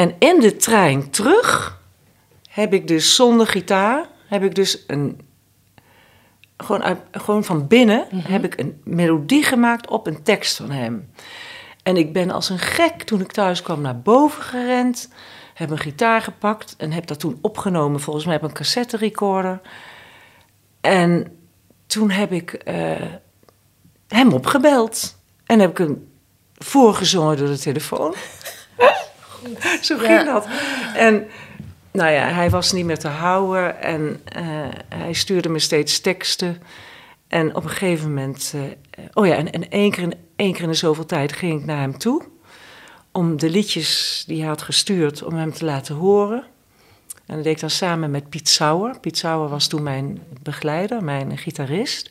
[0.01, 1.81] En in de trein terug
[2.49, 5.21] heb ik dus zonder gitaar, heb ik dus een.
[6.57, 8.33] Gewoon, uit, gewoon van binnen mm -hmm.
[8.33, 11.11] heb ik een melodie gemaakt op een tekst van hem.
[11.83, 15.09] En ik ben als een gek toen ik thuis kwam naar boven gerend.
[15.55, 19.61] Heb een gitaar gepakt en heb dat toen opgenomen, volgens mij op een cassette recorder.
[20.81, 21.39] En
[21.87, 22.93] toen heb ik uh,
[24.09, 25.17] hem opgebeld.
[25.47, 26.09] En heb ik hem
[26.55, 28.15] voorgezongen door de telefoon.
[29.83, 30.25] Zo ging ja.
[30.25, 30.47] dat.
[30.95, 31.27] En
[31.93, 34.43] nou ja, hij was niet meer te houden en uh,
[34.89, 36.63] hij stuurde me steeds teksten.
[37.29, 38.63] En op een gegeven moment, uh,
[39.13, 41.67] oh ja, en, en één, keer in, één keer in de zoveel tijd ging ik
[41.67, 42.23] naar hem toe.
[43.13, 46.45] Om de liedjes die hij had gestuurd, om hem te laten horen.
[47.27, 49.01] En dat deed ik dan samen met Piet Sauer.
[49.01, 52.11] Piet Sauer was toen mijn begeleider, mijn gitarist.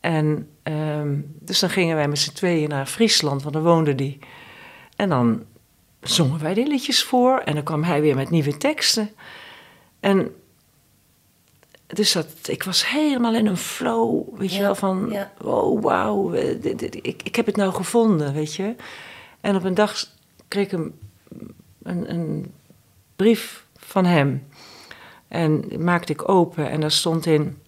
[0.00, 4.18] En um, dus dan gingen wij met z'n tweeën naar Friesland, want daar woonde die.
[4.96, 5.44] En dan
[6.02, 9.10] zongen wij die liedjes voor en dan kwam hij weer met nieuwe teksten.
[10.00, 10.34] En
[11.86, 15.32] dus dat, ik was helemaal in een flow, weet ja, je wel, van ja.
[15.42, 18.74] oh wauw, ik, ik heb het nou gevonden, weet je.
[19.40, 20.06] En op een dag
[20.48, 20.98] kreeg ik een,
[21.82, 22.52] een, een
[23.16, 24.46] brief van hem
[25.28, 27.58] en maakte ik open en daar stond in,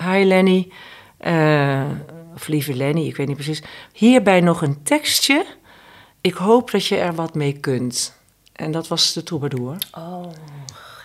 [0.00, 0.72] hi Lenny,
[1.20, 1.90] uh,
[2.34, 3.62] of lieve Lenny, ik weet niet precies,
[3.92, 5.46] hierbij nog een tekstje
[6.22, 8.16] ik hoop dat je er wat mee kunt.
[8.52, 9.76] En dat was de troubadour.
[9.98, 10.26] Oh.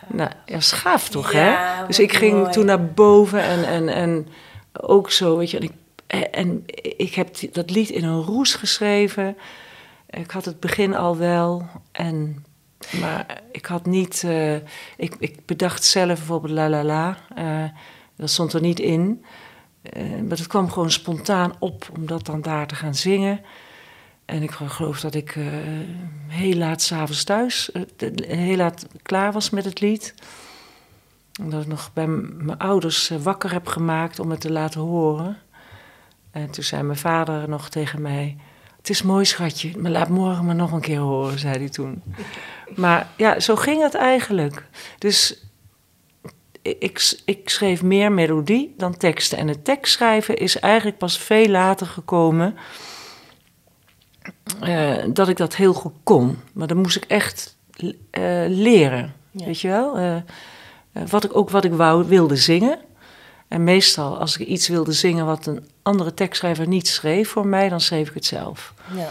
[0.08, 1.88] Nou, ja, schaaf toch, ja, hè?
[1.88, 2.52] Dus ik ging mooi.
[2.52, 4.28] toen naar boven en, en, en
[4.74, 5.58] ook zo, weet je.
[5.58, 5.74] En ik,
[6.32, 6.64] en
[6.98, 9.38] ik heb dat lied in een roes geschreven.
[10.10, 11.68] Ik had het begin al wel.
[11.92, 12.46] En,
[13.00, 14.24] maar ik had niet...
[14.26, 14.56] Uh,
[14.98, 17.18] ik, ik bedacht zelf bijvoorbeeld la la la.
[17.38, 17.70] Uh,
[18.16, 19.26] dat stond er niet in.
[19.98, 23.42] Uh, maar het kwam gewoon spontaan op om dat dan daar te gaan zingen.
[24.28, 25.46] En ik geloof dat ik uh,
[26.28, 30.14] heel laat s'avonds thuis, uh, heel laat klaar was met het lied.
[31.42, 35.38] En dat ik nog bij mijn ouders wakker heb gemaakt om het te laten horen.
[36.32, 38.38] En toen zei mijn vader nog tegen mij:
[38.78, 42.04] Het is mooi, schatje, maar laat morgen maar nog een keer horen, zei hij toen.
[42.76, 44.64] Maar ja, zo ging het eigenlijk.
[44.98, 45.46] Dus
[46.62, 49.38] ik, ik schreef meer melodie dan teksten.
[49.38, 52.56] En het tekstschrijven is eigenlijk pas veel later gekomen.
[54.64, 56.40] Uh, dat ik dat heel goed kon.
[56.54, 57.92] Maar dan moest ik echt uh,
[58.48, 59.14] leren.
[59.32, 60.00] Weet je wel?
[60.00, 60.16] Uh,
[61.10, 62.80] wat ik ook wat ik wou, wilde zingen.
[63.48, 67.70] En meestal, als ik iets wilde zingen wat een andere tekstschrijver niet schreef voor mij,
[67.70, 68.74] dan schreef ik het zelf.
[68.96, 69.10] Ja.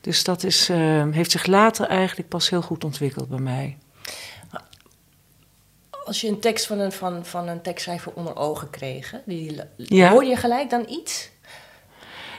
[0.00, 0.68] Dus dat is,
[1.10, 3.76] heeft zich later eigenlijk pas heel goed ontwikkeld bij mij
[6.06, 10.10] als je een tekst van een, van, van een tekstschrijver onder ogen kreeg, die, ja.
[10.10, 11.30] hoorde je gelijk dan iets?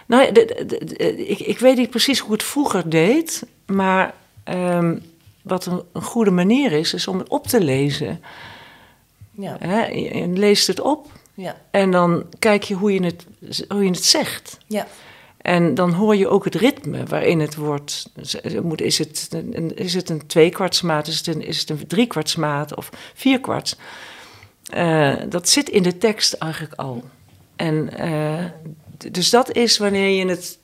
[0.08, 4.13] Nou, ik, ik weet niet precies hoe het vroeger deed, maar
[4.46, 5.02] um,
[5.41, 8.22] wat een, een, goede manier is, is om het op te lezen.
[9.32, 9.58] Ja.
[9.86, 11.58] Je, leest het op ja.
[11.72, 13.26] en dan kijk je hoe je het,
[13.67, 14.58] hoe je het zegt.
[14.67, 14.88] Ja.
[15.38, 18.10] En dan hoor je ook het ritme waarin het wordt.
[18.76, 22.89] Is het een, is het een tweekwartsmaat, is het een, is het een driekwartsmaat of
[23.13, 23.76] vierkwarts?
[24.74, 27.04] Uh, dat zit in de tekst eigenlijk al.
[27.56, 28.46] En uh,
[29.12, 30.60] dus dat is wanneer je het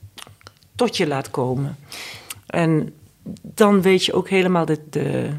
[0.76, 1.78] tot je laat komen.
[2.48, 2.94] En
[3.42, 5.30] dan weet je ook helemaal de, de,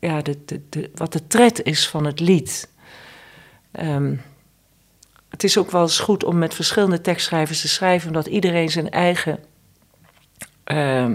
[0.00, 0.38] ja, de,
[0.68, 2.68] de, wat de tred is van het lied.
[3.80, 4.22] Um,
[5.28, 8.90] het is ook wel eens goed om met verschillende tekstschrijvers te schrijven, omdat iedereen zijn
[8.90, 9.38] eigen
[10.66, 11.10] uh,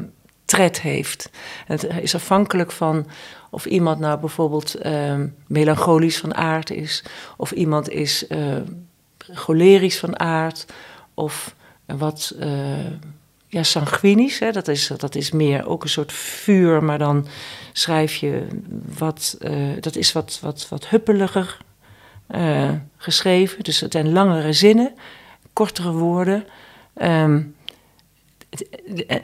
[0.45, 1.29] tred heeft.
[1.65, 3.07] Het is afhankelijk van
[3.49, 7.03] of iemand nou bijvoorbeeld uh, melancholisch van aard is,
[7.37, 8.27] of iemand is
[9.33, 10.65] cholerisch van aard,
[11.13, 11.55] of
[11.85, 12.91] wat uh,
[13.47, 14.39] ja, sanguinisch.
[14.39, 14.51] Hè?
[14.51, 17.27] Dat, is, dat is meer ook een soort vuur, maar dan
[17.73, 18.47] schrijf je
[18.97, 19.37] wat,
[19.79, 21.57] dat is wat, wat, wat huppeliger
[22.97, 23.63] geschreven.
[23.63, 24.93] Dus het zijn langere zinnen,
[25.53, 26.45] kortere woorden.
[27.01, 27.55] Um,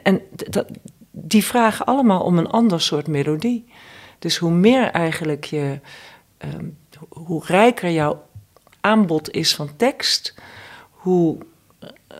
[0.02, 0.66] en dat,
[1.10, 3.68] die vragen allemaal om een ander soort melodie.
[4.18, 5.80] Dus hoe meer eigenlijk je,
[6.54, 6.76] um,
[7.08, 8.27] hoe rijker jouw
[8.80, 10.34] aanbod is van tekst,
[10.90, 11.38] hoe,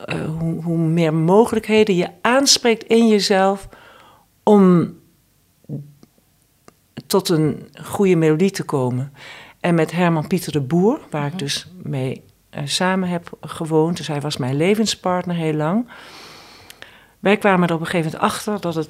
[0.06, 3.68] uh, hoe, hoe meer mogelijkheden je aanspreekt in jezelf
[4.42, 4.96] om
[7.06, 9.12] tot een goede melodie te komen.
[9.60, 11.38] En met Herman Pieter de Boer, waar ik mhm.
[11.38, 12.22] dus mee
[12.54, 13.96] uh, samen heb gewoond.
[13.96, 15.88] Dus hij was mijn levenspartner heel lang.
[17.18, 18.88] Wij kwamen er op een gegeven moment achter dat het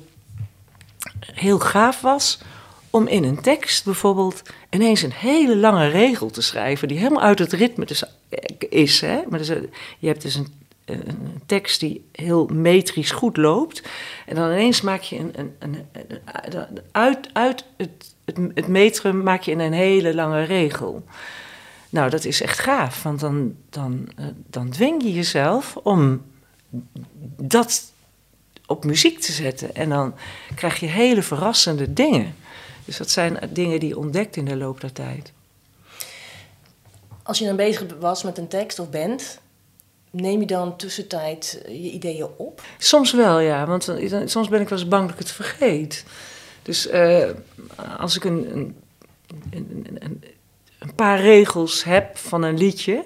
[1.20, 2.40] heel gaaf was
[2.98, 7.38] om in een tekst bijvoorbeeld ineens een hele lange regel te schrijven, die helemaal uit
[7.38, 7.86] het ritme
[8.68, 9.00] is.
[9.00, 9.20] Hè?
[9.28, 9.48] Maar dus,
[9.98, 10.56] je hebt dus een,
[11.46, 13.82] tekst die heel metrisch goed loopt,
[14.26, 15.86] en dan ineens maak je een, een, een,
[16.92, 21.04] uit, uit het het, het metrum maak je een hele lange regel.
[21.90, 26.22] Nou, dat is echt gaaf, want dan, dan, uh, dan dwing je jezelf om
[27.36, 27.92] dat
[28.66, 29.74] op muziek te zetten.
[29.74, 30.14] En dan
[30.54, 32.34] krijg je hele verrassende dingen.
[32.88, 35.32] Dus dat zijn dingen die je ontdekt in de loop der tijd.
[37.22, 39.40] Als je dan bezig was met een tekst of bent,
[40.10, 42.62] neem je dan tussentijd je ideeën op?
[42.78, 43.66] Soms wel, ja.
[43.66, 43.92] Want
[44.24, 46.04] soms ben ik wel eens bang dat ik het vergeet.
[46.62, 47.28] Dus uh,
[47.98, 48.76] als ik een, een,
[49.50, 50.22] een,
[50.78, 53.04] een, paar regels heb van een liedje,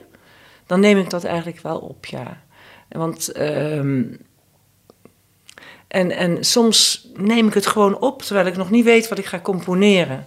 [0.67, 2.43] dan neem ik dat eigenlijk wel op, ja.
[2.89, 4.19] Want, um,
[5.93, 9.27] en, en soms neem ik het gewoon op terwijl ik nog niet weet wat ik
[9.27, 10.27] ga componeren.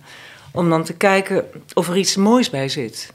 [0.51, 3.13] Om dan te kijken of er iets moois bij zit.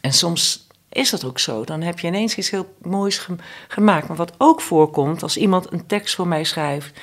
[0.00, 1.64] En soms is dat ook zo.
[1.64, 3.28] Dan heb je ineens iets heel moois
[3.68, 4.08] gemaakt.
[4.08, 7.00] Maar wat ook voorkomt als iemand een tekst voor mij schrijft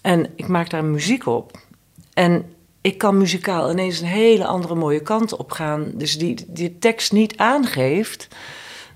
[0.00, 1.58] en ik maak daar muziek op.
[2.14, 5.90] En ik kan muzikaal ineens een hele andere mooie kant op gaan.
[5.94, 8.28] Dus die, die tekst niet aangeeft.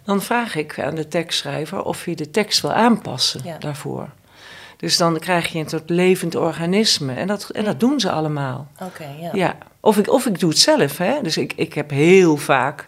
[0.04, 4.08] Dan vraag ik aan de tekstschrijver of hij de tekst wil aanpassen daarvoor.
[4.84, 7.12] Dus dan krijg je een soort levend organisme.
[7.12, 8.68] En dat, en dat doen ze allemaal.
[8.80, 9.30] Oké, ja.
[9.32, 9.56] ja.
[9.80, 10.98] Of, ik, of ik doe het zelf.
[10.98, 11.22] Hè?
[11.22, 12.86] Dus ik, ik heb heel vaak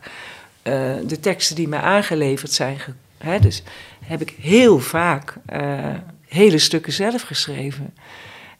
[0.62, 2.78] uh, de teksten die mij aangeleverd zijn.
[3.18, 3.38] Hè?
[3.38, 3.62] Dus
[4.04, 5.94] heb ik heel vaak uh,
[6.28, 7.94] hele stukken zelf geschreven.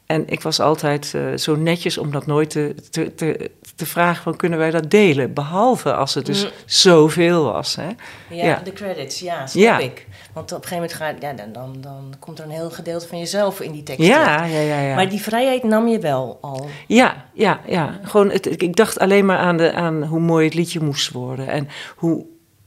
[0.07, 4.23] En ik was altijd uh, zo netjes om dat nooit te, te, te, te, vragen
[4.23, 5.33] van kunnen wij dat delen.
[5.33, 6.51] Behalve als het dus mm.
[6.65, 7.75] zoveel was.
[7.75, 7.87] Hè?
[8.29, 9.77] Ja, ja, de credits, ja, snap ja.
[9.77, 10.07] ik.
[10.33, 13.07] Want op een gegeven moment gaat, ja, dan, dan, dan komt er een heel gedeelte
[13.07, 14.07] van jezelf in die tekst.
[14.07, 16.67] Ja, ja, ja, ja, Maar die vrijheid nam je wel al.
[16.87, 17.99] Ja, ja, ja.
[18.03, 21.47] Gewoon het, ik dacht alleen maar aan, de, aan hoe mooi het liedje moest worden.
[21.47, 22.25] En hoe,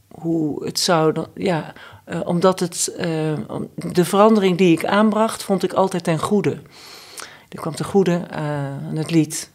[0.09, 1.25] hoe het zou...
[1.35, 1.73] Ja,
[2.07, 3.07] uh, omdat het, uh,
[3.75, 6.59] de verandering die ik aanbracht, vond ik altijd ten goede.
[7.51, 8.39] Er kwam ten goede uh,
[8.89, 9.51] aan het lied.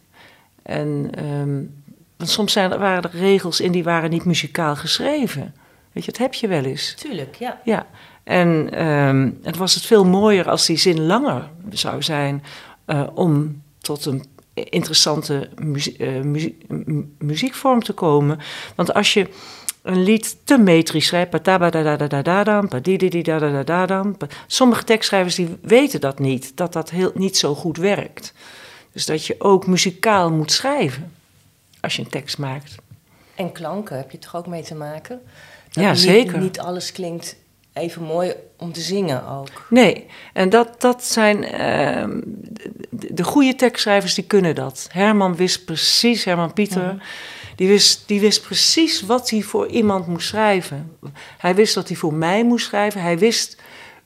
[0.62, 1.82] En um,
[2.16, 5.54] want soms zijn, waren er regels in die waren niet muzikaal geschreven.
[5.92, 6.94] Weet je, dat heb je wel eens.
[6.94, 7.60] Tuurlijk, ja.
[7.64, 7.86] Ja,
[8.24, 12.44] en ehm, het was het veel mooier als die zin langer zou zijn
[12.86, 16.58] uh, om tot een interessante muzie uh, muzie
[17.18, 18.38] muziekvorm te komen.
[18.74, 19.28] Want als je
[19.86, 21.30] een lied te metrisch schrijft,
[24.46, 28.32] sommige tekstschrijvers die weten dat niet, dat dat heel, niet zo goed werkt.
[28.92, 31.12] Dus dat je ook muzikaal moet schrijven
[31.80, 32.74] als je een tekst maakt.
[33.34, 35.20] En klanken heb je toch ook mee te maken?
[35.72, 36.38] Dat ja, niet, zeker.
[36.38, 37.36] Niet alles klinkt
[37.72, 39.66] even mooi om te zingen ook.
[39.68, 42.20] Nee, en dat, dat zijn uh,
[42.90, 44.88] de, de, goede tekstschrijvers die kunnen dat.
[44.90, 46.98] Herman wist precies, Herman Pieter, mhm.
[47.56, 50.96] Die, wist, die wist precies wat hij voor iemand moest schrijven.
[51.38, 53.00] Hij wist dat hij voor mij moest schrijven.
[53.00, 53.56] Hij wist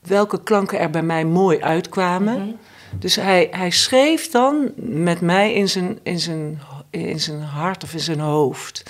[0.00, 2.40] welke klanken er bij mij mooi uitkwamen.
[2.40, 2.48] Mhm.
[2.98, 6.60] Dus hij, hij schreef dan met mij in zijn, in, zijn,
[6.90, 8.82] in zijn hart of in zijn hoofd.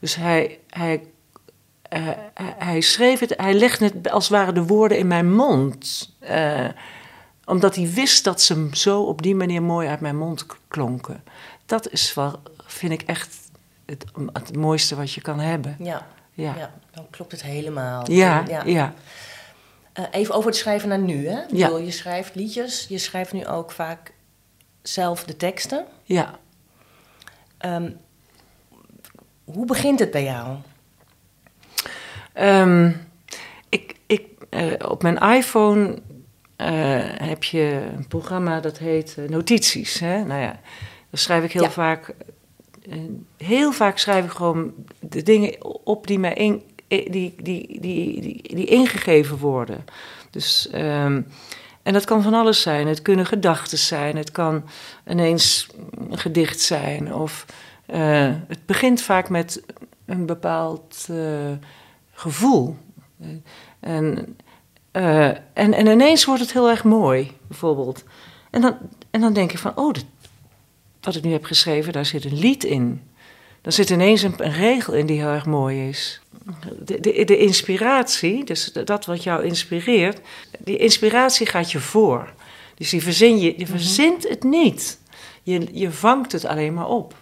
[0.00, 1.02] Dus hij, hij
[1.92, 2.08] uh,
[2.58, 6.10] hij schreef het, hij legde het als het ware de woorden in mijn mond.
[6.30, 6.68] Uh,
[7.44, 11.24] omdat hij wist dat ze zo op die manier mooi uit mijn mond klonken.
[11.66, 13.36] Dat is wel, vind ik echt
[13.86, 15.76] het, het mooiste wat je kan hebben.
[15.78, 16.54] Ja, ja.
[16.56, 18.10] ja dan klopt het helemaal.
[18.10, 18.62] Ja, ja.
[18.64, 18.94] ja.
[19.98, 21.28] Uh, even over het schrijven naar nu.
[21.28, 21.40] Hè?
[21.50, 21.76] Ja.
[21.78, 24.12] je schrijft liedjes, je schrijft nu ook vaak
[24.82, 25.86] zelf de teksten.
[26.02, 26.38] Ja.
[27.64, 27.96] Um,
[29.44, 30.56] hoe begint het bij jou?
[32.34, 33.06] Um,
[33.68, 35.88] ik, ik, uh, op mijn iPhone
[36.56, 39.98] uh, heb je een programma dat heet uh, Notities.
[39.98, 40.24] Hè?
[40.24, 40.60] Nou ja,
[41.10, 41.70] daar schrijf ik heel ja.
[41.70, 42.14] vaak.
[43.36, 48.42] Heel vaak schrijf ik gewoon de dingen op die mij in, die, die, die, die,
[48.54, 49.84] die, ingegeven worden.
[50.30, 50.68] Dus.
[50.74, 51.26] Um,
[51.82, 52.86] en dat kan van alles zijn.
[52.86, 54.64] Het kunnen gedachten zijn, het kan
[55.08, 55.66] ineens
[56.10, 57.14] een gedicht zijn.
[57.14, 57.46] Of
[57.86, 59.62] uh, het begint vaak met
[60.06, 61.08] een bepaald
[62.12, 62.76] gevoel.
[63.80, 64.36] En,
[65.52, 68.04] en, en ineens wordt het heel erg mooi, bijvoorbeeld.
[68.50, 68.76] En dan,
[69.10, 69.94] en dan denk ik van, oh,
[71.04, 73.02] wat ik nu heb geschreven, daar zit een lied in.
[73.60, 76.20] Daar zit ineens een, een regel in die heel erg mooi is.
[76.84, 80.20] De, de, de, inspiratie, dus dat wat jou inspireert,
[80.58, 82.32] die inspiratie gaat je voor.
[82.74, 83.70] Dus die verzin je, je mhm.
[83.70, 84.98] verzint het niet.
[85.42, 87.14] Je, je vangt het alleen maar op.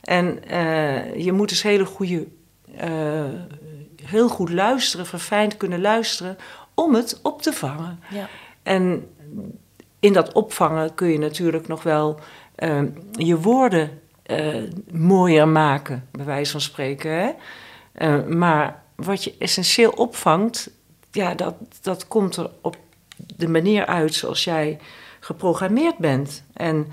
[0.00, 2.26] En uh, je moet dus hele goede
[2.84, 3.24] uh,
[4.02, 6.36] heel goed luisteren, verfijnd kunnen luisteren,
[6.74, 8.00] om het op te vangen.
[8.10, 8.28] Ja.
[8.62, 9.08] En
[10.00, 12.20] in dat opvangen kun je natuurlijk nog wel
[12.60, 17.10] uh, je woorden uh, mooier maken, bij wijze van spreken.
[17.10, 17.30] Hè?
[17.98, 20.70] Uh, maar wat je essentieel opvangt,
[21.12, 22.76] ja, dat, dat komt er op
[23.36, 24.78] de manier uit zoals jij
[25.20, 26.42] geprogrammeerd bent.
[26.52, 26.86] En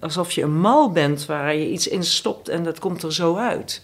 [0.00, 3.36] alsof je een mal bent waar je iets in stopt en dat komt er zo
[3.36, 3.82] uit.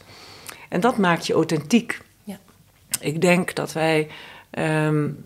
[0.68, 2.00] En dat maakt je authentiek.
[3.00, 4.08] Ik denk dat wij
[4.58, 5.24] um,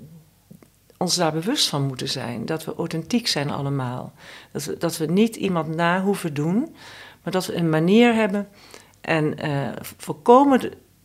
[1.02, 2.46] ons daar bewust van moeten zijn.
[2.46, 4.12] Dat we authentiek zijn allemaal.
[4.52, 6.74] Dat we, dat we niet iemand na hoeven doen,
[7.22, 8.48] maar dat we een manier hebben
[9.00, 9.68] en uh,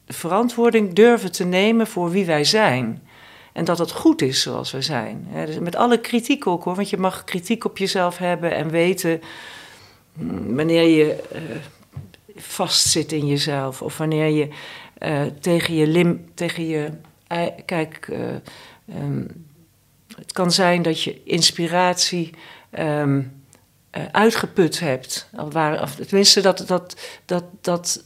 [0.07, 3.03] verantwoording durven te nemen voor wie wij zijn.
[3.53, 5.27] En dat het goed is zoals we zijn.
[5.45, 9.21] dus met alle kritiek ook hoor, want je mag kritiek op jezelf hebben en weten
[10.17, 11.41] hm, wanneer je uh,
[12.35, 14.47] vastzit in jezelf of wanneer je
[14.99, 16.91] uh, tegen je lim, tegen je.
[17.65, 18.07] Kijk,
[18.95, 19.45] um,
[20.15, 22.29] het kan zijn dat je inspiratie
[22.79, 23.43] um,
[23.97, 25.29] uh, uitgeput hebt.
[25.51, 28.03] Waar, of tenminste, dat, dat, dat, dat,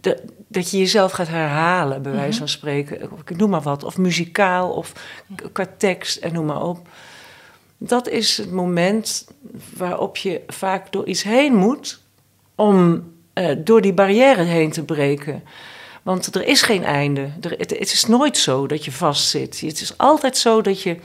[0.00, 2.38] dat, dat je jezelf gaat herhalen, bij wijze mhm.
[2.38, 3.10] van spreken.
[3.24, 3.84] Ik noem maar wat.
[3.84, 4.92] Of muzikaal, of
[5.52, 6.88] qua tekst en noem maar op.
[7.78, 9.26] Dat is het moment
[9.76, 12.02] waarop je vaak door iets heen moet
[12.54, 13.04] om
[13.58, 15.42] door die barrière heen te breken.
[16.02, 17.30] Want er is geen einde.
[17.40, 19.60] Er, het, het, is nooit zo dat je vastzit.
[19.60, 20.96] Het is altijd zo dat je,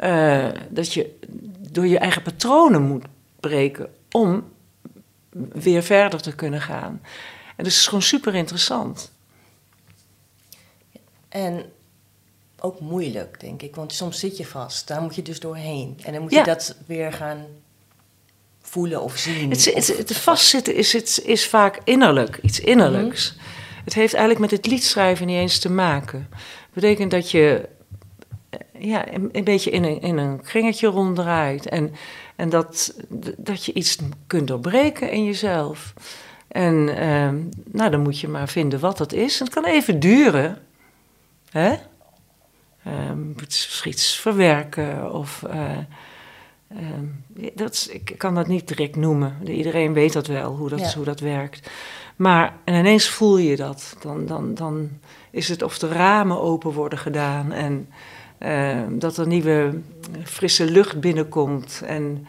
[0.00, 1.18] uh, dat je
[1.70, 3.04] door je eigen patronen moet
[3.40, 4.44] breken om
[5.52, 7.00] weer verder te kunnen gaan.
[7.46, 9.12] En dat is gewoon super interessant.
[11.28, 11.64] En
[12.60, 13.76] ook moeilijk, denk ik.
[13.76, 14.88] Want soms zit je vast.
[14.88, 15.98] Daar moet je dus doorheen.
[16.02, 17.46] En dan moet je dat weer gaan
[18.60, 19.50] voelen of zien.
[19.50, 23.34] Het, het, het vastzitten is, is, is vaak innerlijk, iets innerlijks.
[23.34, 23.44] Mhm.
[23.84, 26.26] Het heeft eigenlijk met het liedschrijven niet eens te maken.
[26.30, 26.38] Dat
[26.72, 27.75] betekent dat je eh,
[28.78, 31.68] ja, een, beetje in een, in een kringetje ronddraait.
[31.68, 31.94] En,
[32.36, 32.96] en dat,
[33.36, 35.94] dat je iets kunt doorbreken in jezelf.
[36.48, 37.32] En eh,
[37.72, 39.38] nou, dan moet je maar vinden wat dat is.
[39.38, 40.58] het kan even duren.
[41.50, 41.74] Hè?
[42.86, 43.34] Um,
[43.84, 45.42] iets verwerken of...
[45.46, 45.78] Uh,
[46.70, 47.24] um,
[47.54, 49.36] dat, ik kan dat niet direct noemen.
[49.44, 51.70] Iedereen weet dat wel, hoe dat, hoe dat werkt.
[52.16, 53.96] Maar en ineens voel je dat.
[54.00, 54.90] Dan, dan, dan
[55.30, 57.88] is het of de ramen open worden gedaan en
[58.38, 59.80] uh, dat er nieuwe
[60.24, 61.82] frisse lucht binnenkomt.
[61.84, 62.26] En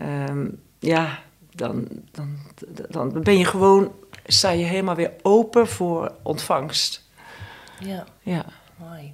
[0.00, 1.18] uh, ja,
[1.54, 2.38] dan, dan,
[2.90, 3.92] dan ben je gewoon,
[4.26, 7.08] sta je helemaal weer open voor ontvangst.
[7.78, 8.44] Ja, ja.
[8.76, 9.12] mooi.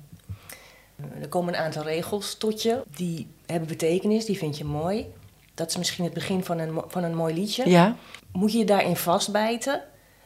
[1.21, 5.07] Er komen een aantal regels tot je, die hebben betekenis, die vind je mooi.
[5.55, 7.69] Dat is misschien het begin van een, van een mooi liedje.
[7.69, 7.97] Ja.
[8.33, 9.83] Moet je je daarin vastbijten?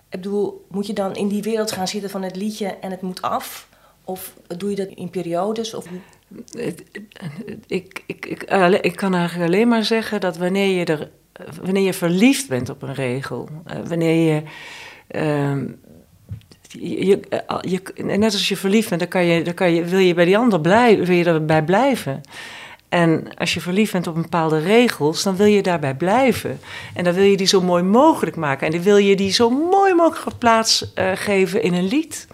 [0.08, 3.02] Ik bedoel, moet je dan in die wereld gaan zitten van het liedje en het
[3.02, 3.68] moet af?
[4.10, 5.74] Of doe je dat in periodes?
[5.74, 5.86] Of...
[6.52, 6.82] Ik,
[7.66, 8.46] ik, ik,
[8.80, 11.10] ik kan eigenlijk alleen maar zeggen dat wanneer je, er,
[11.62, 14.42] wanneer je verliefd bent op een regel, eh, wanneer je,
[15.10, 15.62] uh,
[16.68, 17.20] je,
[17.60, 20.24] je, net als je verliefd bent, dan, kan je, dan kan je, wil je bij
[20.24, 22.20] die ander blijven, wil je erbij blijven.
[22.88, 26.60] En als je verliefd bent op bepaalde regels, dan wil je daarbij blijven.
[26.94, 28.66] En dan wil je die zo mooi mogelijk maken.
[28.66, 32.26] En dan wil je die zo mooi mogelijk plaats uh, geven in een lied.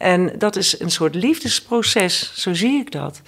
[0.00, 3.20] En dat is een soort liefdesproces, zo zie ik dat.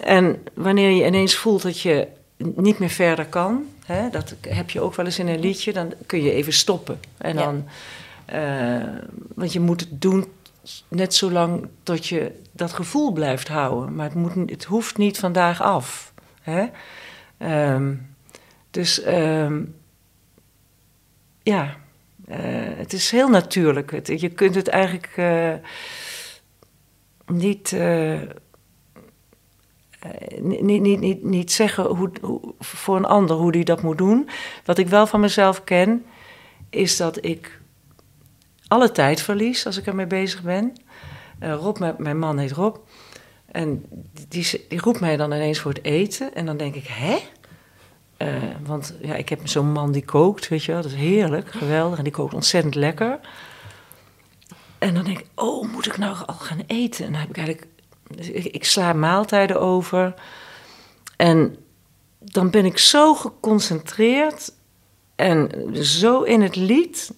[0.00, 4.80] En wanneer je ineens voelt dat je niet meer verder kan, hè, dat heb je
[4.80, 7.00] ook wel eens in een liedje, dan kun je even stoppen.
[7.18, 7.64] En dan,
[8.34, 8.82] uh,
[9.34, 10.24] want je moet het doen
[10.88, 13.94] net zolang tot je dat gevoel blijft houden.
[13.94, 16.12] Maar het, moet, het hoeft niet vandaag af.
[16.40, 16.66] Hè?
[17.74, 18.14] Um,
[18.70, 19.74] dus um,
[21.42, 21.76] ja,
[22.76, 24.08] het is heel natuurlijk.
[24.08, 25.52] Je kunt het eigenlijk uh,
[27.26, 27.76] niet,
[30.40, 34.28] niet, niet, niet, niet zeggen hoe, hoe, voor een ander hoe die dat moet doen.
[34.64, 36.04] Wat ik wel van mezelf ken,
[36.70, 37.60] is dat ik
[38.68, 40.72] alle tijd verlies als ik ermee bezig ben.
[41.40, 42.76] Rob, mijn, man heet Rob.
[43.46, 43.84] En
[44.28, 46.34] die, die roept mij dan ineens voor het eten.
[46.34, 47.18] En dan denk ik, hè?
[48.18, 48.28] Uh,
[48.64, 50.82] want ja, ik heb zo'n man die kookt, weet je wel.
[50.82, 51.98] Dat is heerlijk, geweldig.
[51.98, 53.18] En die kookt ontzettend lekker.
[54.78, 57.04] En dan denk ik, oh, moet ik nou al gaan eten?
[57.04, 57.66] En dan heb ik eigenlijk...
[58.16, 60.14] Ik, ik sla maaltijden over.
[61.16, 61.56] En
[62.18, 64.52] dan ben ik zo geconcentreerd
[65.14, 65.50] en
[65.84, 67.12] zo in het lied...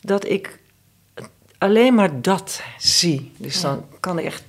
[0.00, 0.58] dat ik
[1.58, 3.32] alleen maar dat zie.
[3.36, 4.44] Dus dan kan ik echt,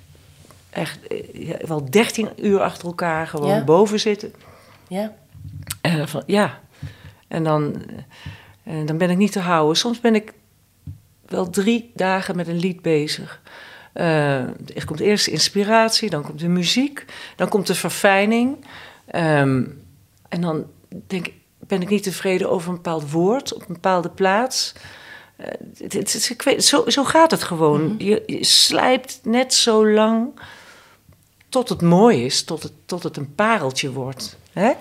[0.69, 0.99] echt
[1.33, 3.63] ja, wel 13 uur achter elkaar gewoon ja.
[3.63, 4.33] boven zitten.
[4.87, 5.15] Ja.
[5.81, 6.59] En van, ja.
[7.27, 7.83] En dan,
[8.63, 9.77] en dan ben ik niet te houden.
[9.77, 10.33] Soms ben ik
[11.25, 13.41] wel drie dagen met een lied bezig.
[13.93, 17.05] Uh, er komt eerst de inspiratie, dan komt de muziek,
[17.35, 18.65] dan komt de verfijning.
[19.15, 19.81] Um,
[20.29, 20.65] en dan
[21.07, 24.73] denk, ben ik niet tevreden over een bepaald woord op een bepaalde plaats.
[25.37, 27.81] Uh, het, het, het, ik weet, zo, zo gaat het gewoon.
[27.81, 28.07] Mm -hmm.
[28.07, 30.39] je, je slijpt net zo lang
[31.49, 34.37] tot het mooi is, tot het, tot het een pareltje wordt.
[34.53, 34.71] Hè?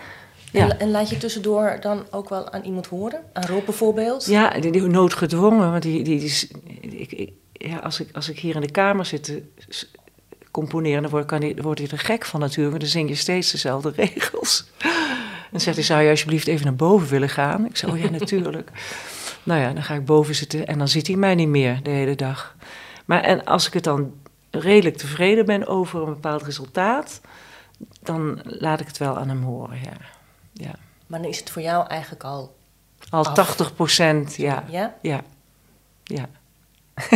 [0.52, 0.68] Ja.
[0.68, 3.20] En, en, laat je tussendoor dan ook wel aan iemand horen?
[3.32, 4.26] Aan Rob bijvoorbeeld?
[4.26, 5.70] Ja, die, die noodgedwongen.
[5.70, 6.48] Want die, die, die,
[6.80, 9.42] ik, ik, ja, als, ik, als ik hier in de kamer zit te
[10.50, 12.80] componeren, dan word, kan die, word ik er gek van natuurlijk.
[12.80, 14.70] Dan zing je steeds dezelfde regels.
[15.50, 17.66] Dan zegt hij, zou je alsjeblieft even naar boven willen gaan?
[17.66, 18.70] Ik zeg, oh ja, natuurlijk.
[19.42, 21.90] nou ja, dan ga ik boven zitten en dan ziet hij mij niet meer de
[21.90, 22.56] hele dag.
[23.04, 24.12] Maar en als ik het dan
[24.50, 27.20] redelijk tevreden ben over een bepaald resultaat,
[28.02, 30.17] dan laat ik het wel aan hem horen, ja.
[31.08, 32.56] Maar dan is het voor jou eigenlijk al.
[33.10, 33.34] Al af.
[33.34, 34.64] 80 procent, ja.
[34.70, 34.94] Ja?
[35.02, 35.20] Ja.
[36.04, 36.28] ja.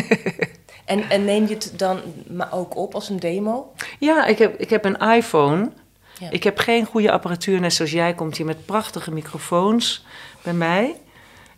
[0.84, 3.72] en, en neem je het dan maar ook op als een demo?
[3.98, 5.70] Ja, ik heb, ik heb een iPhone.
[6.18, 6.30] Ja.
[6.30, 10.04] Ik heb geen goede apparatuur, net zoals jij komt hier met prachtige microfoons
[10.42, 10.96] bij mij.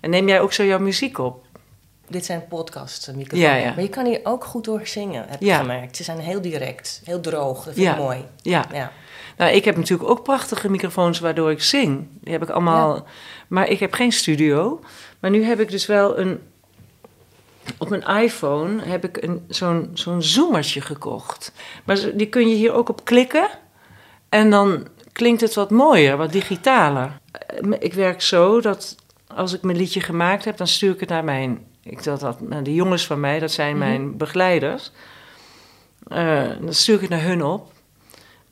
[0.00, 1.44] En neem jij ook zo jouw muziek op?
[2.08, 3.42] Dit zijn podcastmicrofoons.
[3.42, 3.72] Ja, ja.
[3.74, 5.56] Maar je kan hier ook goed door zingen, heb ik Ja.
[5.58, 5.96] gemerkt.
[5.96, 7.64] Ze zijn heel direct, heel droog.
[7.64, 7.92] Dat vind Ja.
[7.92, 8.24] ik mooi.
[8.42, 8.64] Ja.
[9.36, 12.06] Nou, ik heb natuurlijk ook prachtige microfoons waardoor ik zing.
[12.20, 13.06] Die heb ik allemaal.
[13.48, 14.80] Maar ik heb geen studio.
[15.20, 16.40] Maar nu heb ik dus wel een.
[17.78, 21.52] Op mijn iPhone heb ik een, zo'n, zo'n zoomertje gekocht.
[21.84, 23.48] Maar die kun je hier ook op klikken.
[24.28, 27.18] En dan klinkt het wat mooier, wat digitaler.
[27.30, 31.08] Eh, Ik werk zo dat als ik mijn liedje gemaakt heb, dan stuur ik het
[31.08, 31.66] naar mijn.
[31.82, 33.78] Ik dat, dat naar de jongens van mij, dat zijn Mhm.
[33.88, 34.90] mijn begeleiders.
[36.08, 37.72] Eh, dan stuur ik het naar hun op.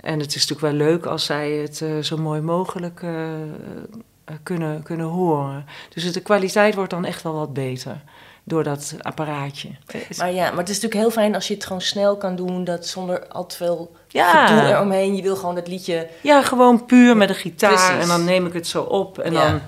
[0.03, 4.35] En het is natuurlijk wel leuk als zij het eh, zo mooi mogelijk eh, eh,
[4.43, 5.67] kunnen, kunnen horen.
[5.95, 8.01] Dus de kwaliteit wordt dan echt wel wat beter
[8.45, 9.69] door dat apparaatje.
[9.87, 12.37] Het- Maar ja, maar het is natuurlijk heel fijn als je het gewoon snel kan
[12.37, 12.65] doen.
[12.65, 14.47] Dat zonder al te veel Ja.
[14.47, 15.17] gedoe eromheen.
[15.17, 16.09] Je wil gewoon dat liedje...
[16.23, 18.03] Ja, gewoon puur met een gitaar Precies.
[18.03, 19.51] en dan neem ik het zo op en Ja.
[19.51, 19.61] dan...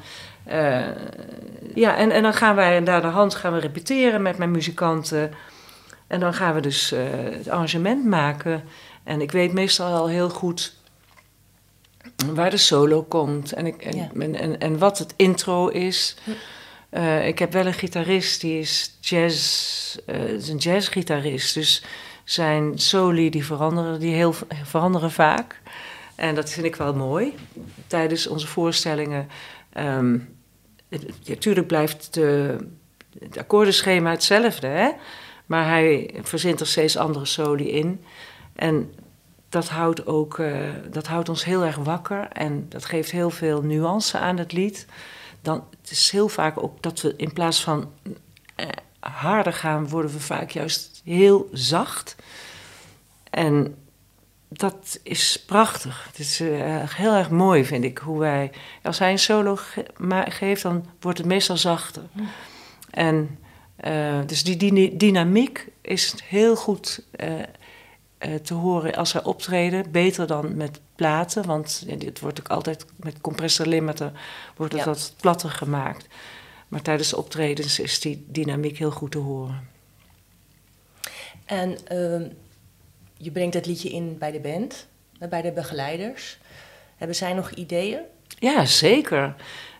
[0.44, 0.86] eh,
[1.74, 5.30] ja, en, en dan gaan wij naar de hand gaan we repeteren met mijn muzikanten.
[6.06, 6.90] En dan gaan we dus
[7.36, 8.64] het arrangement maken.
[9.04, 10.76] En ik weet meestal al heel goed
[12.34, 14.10] waar de solo komt en, ik, en, Ja.
[14.18, 16.16] en, en, en wat het intro is.
[16.90, 21.54] Uh, ik heb wel een gitarist, die is jazz, uh, is een jazzgitarist.
[21.54, 21.84] Dus
[22.24, 24.34] zijn soli die veranderen, die heel,
[24.64, 25.60] veranderen vaak.
[26.14, 27.34] En dat vind ik wel mooi.
[27.86, 29.28] Tijdens onze voorstellingen...
[29.78, 30.36] Um,
[31.24, 32.56] natuurlijk blijft de,
[33.18, 34.90] het akkoordenschema hetzelfde, hè?
[35.46, 38.04] maar hij verzint er steeds andere soli in.
[38.54, 38.94] En
[39.48, 43.62] dat houdt, ook, uh, dat houdt ons heel erg wakker en dat geeft heel veel
[43.62, 44.86] nuance aan het lied.
[45.42, 47.90] Dan, het is heel vaak ook dat we in plaats van
[48.56, 48.66] uh,
[49.00, 52.16] harder gaan, worden we vaak juist heel zacht.
[53.30, 53.76] En
[54.48, 56.04] dat is prachtig.
[56.06, 58.50] Het is uh, heel erg mooi, vind ik, hoe wij...
[58.82, 59.84] Als hij een solo ge
[60.28, 62.02] geeft, dan wordt het meestal zachter.
[62.90, 63.38] En
[63.84, 67.32] uh, dus die, die, dynamiek is heel goed uh,
[68.42, 69.90] te horen als wij optreden.
[69.90, 73.68] Beter dan met platen, want het wordt ook altijd met compressor
[74.56, 74.84] wordt het ja.
[74.84, 76.06] wat platter gemaakt.
[76.68, 79.68] Maar tijdens de optredens is die dynamiek heel goed te horen.
[81.44, 82.28] En ehm,
[83.16, 84.86] je brengt het liedje in bij de band,
[85.28, 86.38] bij de begeleiders.
[86.96, 88.00] Hebben zij nog ideeën?
[88.38, 89.34] Ja, zeker.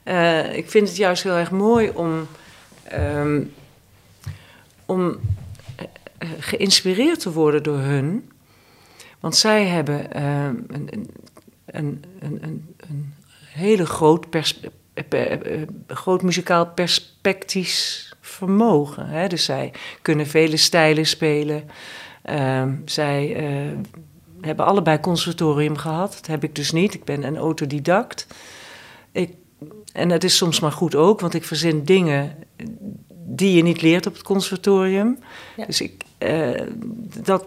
[0.05, 2.29] Uh, ik vind het juist heel erg mooi om,
[2.93, 3.55] um,
[4.87, 8.31] om uh, geïnspireerd te worden door hun.
[9.25, 11.09] Want zij hebben uh, een,
[11.67, 12.43] een, een,
[12.77, 13.15] een,
[13.45, 14.27] hele groot,
[15.87, 19.07] groot muzikaal perspectief vermogen.
[19.07, 19.29] Hè?
[19.29, 19.73] Dus zij
[20.03, 21.65] kunnen vele stijlen spelen.
[22.31, 23.79] Uh, zij uh,
[24.41, 26.13] hebben allebei conservatorium gehad.
[26.13, 26.95] Dat heb ik dus niet.
[26.95, 28.27] Ik ben een autodidact.
[29.13, 29.35] Ik,
[29.93, 32.37] en het is soms maar goed ook, want ik verzin dingen
[33.27, 35.19] die je niet leert op het conservatorium.
[35.57, 35.67] Ja.
[35.67, 36.61] Dus ik, uh,
[37.23, 37.47] dat,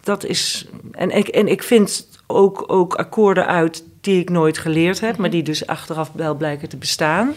[0.00, 0.66] dat is.
[0.92, 5.30] En ik, en ik vind ook, ook akkoorden uit die ik nooit geleerd heb, maar
[5.30, 7.32] die dus achteraf wel blijken te bestaan.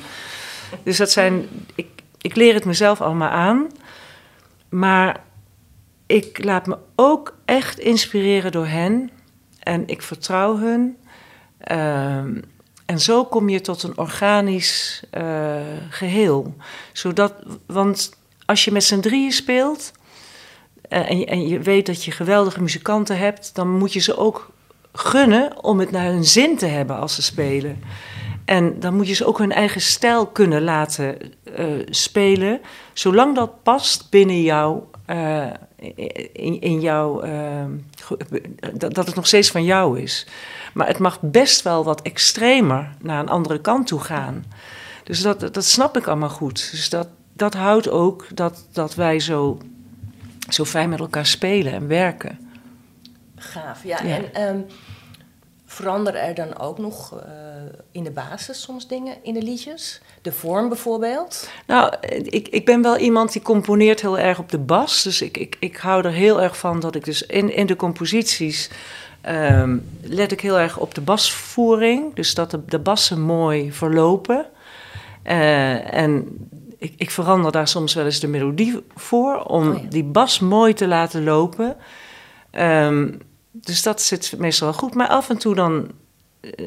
[0.84, 1.48] Dus dat zijn.
[1.76, 1.88] Ik,
[2.22, 3.68] ik leer het mezelf allemaal aan.
[4.70, 5.24] Maar
[6.06, 9.12] ik laat me ook echt inspireren door hen.
[9.60, 10.98] En ik vertrouw hun.
[11.72, 12.18] Uh,
[12.86, 15.56] en zo kom je tot een organisch uh,
[15.90, 16.56] geheel.
[16.92, 17.34] Zodat,
[17.66, 18.12] want
[18.46, 19.92] als je met z'n drieën speelt.
[20.94, 23.56] Uh, en, je, en je weet dat je geweldige muzikanten hebt.
[23.56, 24.52] dan moet je ze ook
[24.94, 27.84] gunnen om het naar hun zin te hebben als ze spelen.
[28.46, 31.18] En dan moet je ze ook hun eigen stijl kunnen laten
[31.60, 32.62] uh, spelen.
[32.94, 35.46] Zolang dat past binnen jouw uh,
[36.34, 37.28] in, in jou,
[38.78, 40.28] dat het nog steeds van jou is.
[40.74, 44.46] Maar het mag best wel wat extremer naar een andere kant toe gaan.
[45.04, 46.72] Dus dat, dat snap ik allemaal goed.
[46.72, 49.58] Dus dat, dat houdt ook dat, dat wij zo,
[50.54, 52.40] zo fijn met elkaar spelen en werken.
[53.36, 54.00] Gaaf, ja.
[54.04, 54.20] ja.
[54.32, 54.66] En um,
[55.66, 57.22] veranderen er dan ook nog uh,
[57.92, 60.02] in de basis soms dingen in de liedjes?
[60.22, 61.50] De vorm bijvoorbeeld?
[61.68, 61.94] Nou,
[62.24, 65.04] ik, ik ben wel iemand die componeert heel erg op de bas.
[65.04, 67.76] Dus ik, ik, ik hou er heel erg van dat ik dus in, in de
[67.76, 68.70] composities...
[69.30, 72.16] Um, let ik heel erg op de basvoering.
[72.16, 74.46] Dus dat de, de bassen mooi verlopen.
[75.26, 76.38] Uh, en
[76.84, 79.44] ik, ik, verander daar soms wel eens de melodie voor...
[79.44, 79.90] om oh ja.
[79.90, 81.76] die bas mooi te laten lopen...
[82.52, 83.22] Um,
[83.52, 84.94] dus dat zit meestal wel goed.
[84.94, 85.92] Maar af en toe dan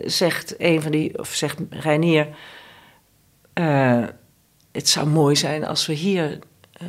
[0.05, 2.29] zegt een van die, of zegt Reinier...
[3.55, 4.05] Uh,
[4.73, 6.39] het zou mooi zijn als we hier
[6.83, 6.89] uh,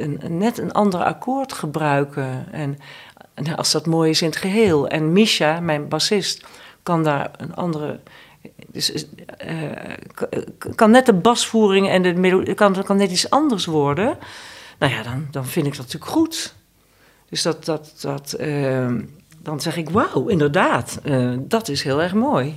[0.00, 2.52] een, net een ander akkoord gebruiken.
[2.52, 2.78] En,
[3.34, 4.88] en, als dat mooi is in het geheel.
[4.88, 6.46] En Misha, mijn bassist,
[6.82, 8.00] kan daar een andere.
[8.76, 9.06] Dus,
[9.46, 9.70] uh,
[10.74, 12.54] kan net de basvoering en de melodie.
[12.54, 14.18] Kan, kan net iets anders worden.
[14.78, 16.54] Nou ja, dan, dan vind ik dat natuurlijk goed.
[17.28, 17.64] Dus dat.
[17.64, 18.36] dat, dat
[19.38, 20.98] dan zeg ik: wauw, inderdaad,
[21.38, 22.56] dat is heel erg mooi.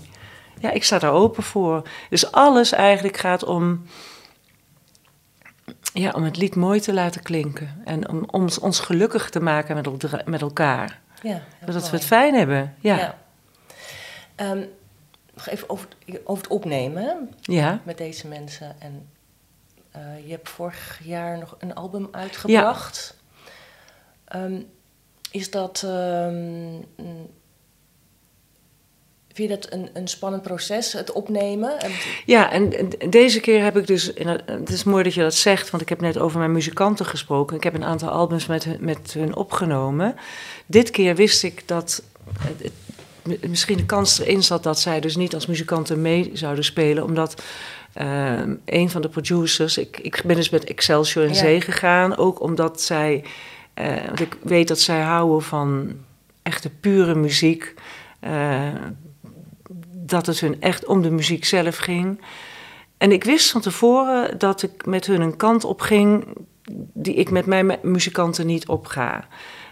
[0.60, 1.88] Ja, ik sta daar open voor.
[2.10, 3.86] Dus alles eigenlijk gaat om,
[5.94, 7.82] ja, om het lied mooi te laten klinken.
[7.86, 11.00] En om, om ons gelukkig te maken met, met elkaar.
[11.22, 11.92] Ja, Zodat mooi.
[11.92, 12.76] we het fijn hebben.
[12.80, 12.98] Ja.
[12.98, 13.18] ja.
[14.52, 14.66] Um,
[15.46, 15.88] nog even over,
[16.24, 17.82] over het opnemen ja.
[17.84, 18.76] met deze mensen.
[18.80, 19.10] En
[19.96, 23.18] uh, je hebt vorig jaar nog een album uitgebracht.
[24.28, 24.44] Ja.
[24.44, 24.70] Um,
[25.32, 26.86] is dat um,
[29.34, 31.78] Vind je dat een, een spannend proces, het opnemen?
[32.26, 34.12] Ja, en deze keer heb ik dus...
[34.46, 37.56] Het is mooi dat je dat zegt, want ik heb net over mijn muzikanten gesproken.
[37.56, 40.16] Ik heb een aantal albums met, met hun opgenomen.
[40.66, 42.04] Dit keer wist ik dat...
[42.40, 42.72] Het,
[43.48, 47.44] misschien de kans erin zat dat zij dus niet als muzikanten mee zouden spelen, omdat
[48.02, 51.40] uh, een van de producers, ik, ik ben dus met Excelsior in ja.
[51.40, 53.24] zee gegaan, ook omdat zij,
[53.76, 55.92] uh, want ik weet dat zij houden van
[56.44, 57.74] echte pure muziek.
[58.24, 58.68] Uh,
[59.92, 62.22] dat het hun echt om de muziek zelf ging.
[62.98, 66.26] en ik wist van tevoren dat ik met hun een kant op ging
[66.94, 69.28] die ik met mijn muzikanten niet opga.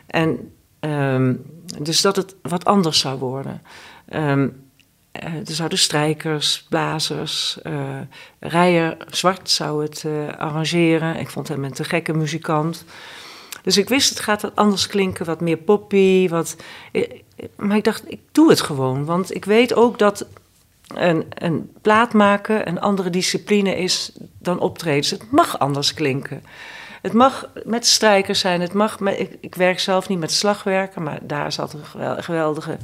[0.08, 1.34] En ehm,
[1.82, 3.62] dus dat het wat anders zou worden.
[4.10, 4.66] Um,
[5.22, 8.00] er zouden strijkers, blazers, uh,
[8.40, 11.20] Rijer Zwart zou het uh, arrangeren.
[11.20, 12.86] Ik vond hem een te gekke muzikant.
[13.64, 16.30] Dus ik wist, het gaat wat anders klinken, wat meer poppy.
[16.30, 16.56] Wat,
[17.56, 19.06] maar ik dacht, ik doe het gewoon.
[19.06, 20.26] Want ik weet ook dat
[20.88, 25.02] een, een plaat maken een andere discipline is dan optreden.
[25.02, 26.44] Dus het mag anders klinken.
[27.02, 28.62] Het mag met strijkers zijn.
[28.62, 32.78] Het mag ik, ik, werk zelf niet met slagwerken, maar daar zat een geweldige.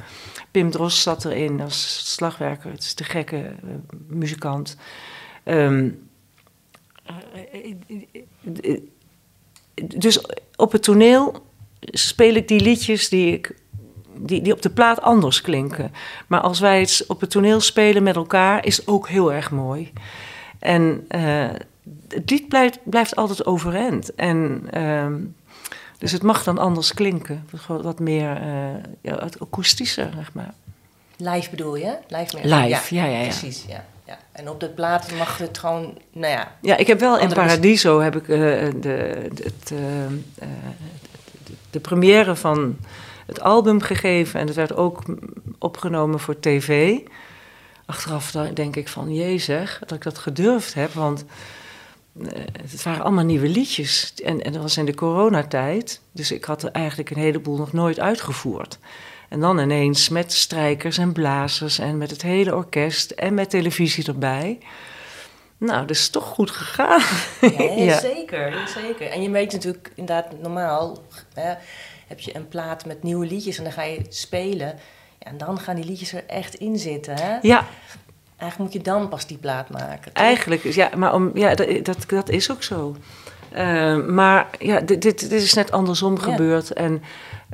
[0.51, 2.72] Pim Dros zat erin als slagwerker.
[2.72, 3.72] Het is de gekke uh,
[4.07, 4.78] muzikant.
[5.45, 6.09] Um,
[9.74, 10.22] dus
[10.55, 11.45] op het toneel
[11.80, 13.55] speel ik die liedjes die, ik,
[14.18, 15.91] die, die op de plaat anders klinken.
[16.28, 19.51] Maar als wij het op het toneel spelen met elkaar, is het ook heel erg
[19.51, 19.91] mooi.
[20.59, 21.07] En
[22.25, 24.15] lied blijft, blijft altijd overeind.
[24.15, 25.07] En, uh,
[25.97, 27.47] dus het mag dan anders klinken.
[27.67, 30.53] Wat meer uh, ja, akoestischer, zeg maar.
[31.17, 31.97] Live bedoel je?
[32.07, 33.86] Live, Live ja, ja, ja, Precies, ja.
[34.05, 34.17] ja.
[34.31, 36.51] En op de plaat mag het gewoon, nou ja...
[36.61, 38.38] Ja, ik heb wel in Paradiso heb ik, uh,
[38.81, 39.79] de, het, uh,
[41.43, 42.77] de, de première van
[43.25, 44.39] het album gegeven.
[44.39, 45.03] En het werd ook
[45.59, 46.97] opgenomen voor tv.
[47.86, 50.93] Achteraf denk ik van, jee zeg, dat ik dat gedurfd heb.
[50.93, 51.25] Want
[52.61, 54.14] het waren allemaal nieuwe liedjes.
[54.24, 56.01] En, en dat was in de coronatijd.
[56.11, 58.80] Dus ik had er eigenlijk een heleboel nog nooit uitgevoerd.
[59.30, 64.07] En dan ineens met strijkers en blazers en met het hele orkest en met televisie
[64.07, 64.57] erbij.
[65.57, 67.01] Nou, dat is toch goed gegaan.
[67.76, 67.99] ja.
[68.14, 69.11] Zeker, zeker.
[69.11, 71.03] En je weet natuurlijk inderdaad normaal...
[71.34, 71.53] Hè,
[72.07, 74.80] heb je een plaat met nieuwe liedjes en dan ga je spelen.
[75.20, 77.16] Ja, en dan gaan die liedjes er echt in zitten.
[77.16, 77.38] Hè?
[77.41, 77.68] Ja.
[78.44, 80.14] Eigenlijk moet je dan pas die plaat maken.
[80.14, 82.96] Eigenlijk, ja, maar om, ja, dat, dat, is ook zo.
[83.56, 86.74] Uh, maar ja, dit, dit, dit, is net andersom gebeurd.
[86.74, 87.02] En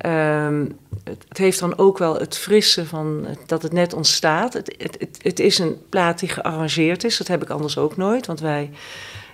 [0.06, 0.68] uh,
[1.04, 4.54] het, het, heeft dan ook wel het frisse van dat het net ontstaat.
[4.54, 7.18] Het, het, het, is een plaat die gearrangeerd is.
[7.18, 8.26] Dat heb ik anders ook nooit.
[8.26, 8.70] Want wij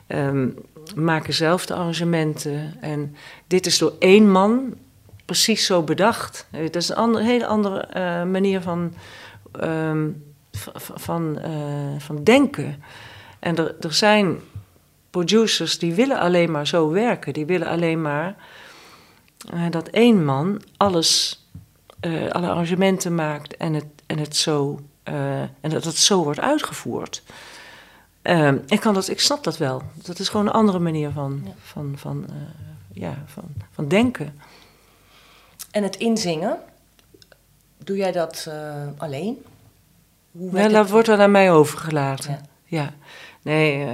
[0.08, 0.56] um,
[0.96, 2.76] maken zelf de arrangementen.
[2.82, 3.16] En
[3.48, 4.74] dit is door één man
[5.26, 6.48] precies zo bedacht.
[6.52, 8.94] Eh, dat is een hele andere uh, manier van,
[9.64, 10.24] um,
[10.96, 12.84] van, uh, van denken.
[13.40, 14.40] En er, er zijn
[15.10, 17.34] producers die willen alleen maar zo werken.
[17.34, 18.36] Die willen alleen maar
[19.54, 21.44] uh, dat één man alles,
[22.32, 27.24] alle arrangementen maakt en het, en het zo, en dat het zo wordt uitgevoerd.
[28.66, 29.82] Ik, kan dat, ik snap dat wel.
[29.94, 31.52] Dat is gewoon een andere manier van, ja.
[31.64, 32.26] van, van,
[32.94, 34.40] ja, van, van denken.
[35.72, 36.60] En het inzingen,
[37.78, 38.50] doe jij dat
[38.98, 39.44] alleen?
[40.38, 42.32] Hoe ja, dat wordt wel aan mij overgelaten.
[42.66, 42.82] Ja.
[42.82, 42.94] ja.
[43.42, 43.92] Nee, uh,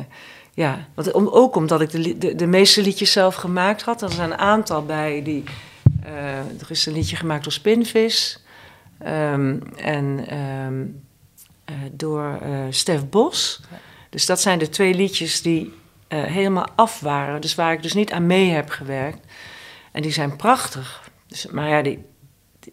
[0.53, 0.87] ja.
[0.93, 4.01] Want, om, ook omdat ik de, de, de, meeste liedjes zelf gemaakt had.
[4.01, 5.43] Er zijn een aantal bij die...
[6.05, 8.43] Uh, er is een liedje gemaakt door Spinvis.
[9.07, 11.01] Um, en um,
[11.91, 12.39] door
[12.69, 13.61] Stef Bos.
[13.71, 13.77] Ja.
[14.09, 15.73] Dus dat zijn de twee liedjes die
[16.07, 17.41] helemaal af waren.
[17.41, 19.25] Dus waar ik dus niet aan mee heb gewerkt.
[19.91, 21.09] En die zijn prachtig.
[21.27, 21.99] Dus, maar ja, die,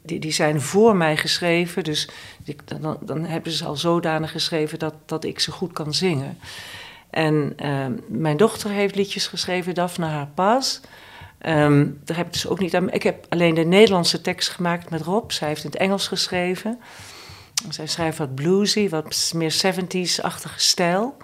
[0.03, 1.85] die, die zijn voor mij geschreven.
[1.85, 2.09] Dus
[2.65, 6.39] dan, dan hebben ze al zodanig geschreven dat, dat ik ze goed kan zingen.
[7.11, 10.81] En uh, mijn dochter heeft liedjes geschreven, Daphne haar pas.
[11.47, 12.75] Um, daar heb ik dus ook niet.
[12.91, 15.31] Ik heb alleen de Nederlandse tekst gemaakt met Rob.
[15.31, 16.79] Zij heeft in het Engels geschreven.
[17.69, 21.17] Zij schrijft wat bluesy, wat meer 70s-achtige stijl.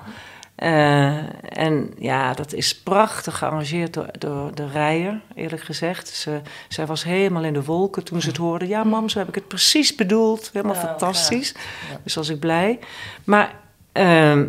[0.59, 6.09] Uh, en ja, dat is prachtig gearrangeerd door, door de rijer, eerlijk gezegd.
[6.09, 8.67] Ze, zij was helemaal in de wolken toen ze het hoorde.
[8.67, 10.51] Ja, mam, zo heb ik het precies bedoeld.
[10.53, 11.55] Helemaal oh, fantastisch.
[11.91, 12.01] Ja.
[12.03, 12.79] Dus was ik blij.
[13.25, 13.55] Maar
[13.93, 14.43] uh,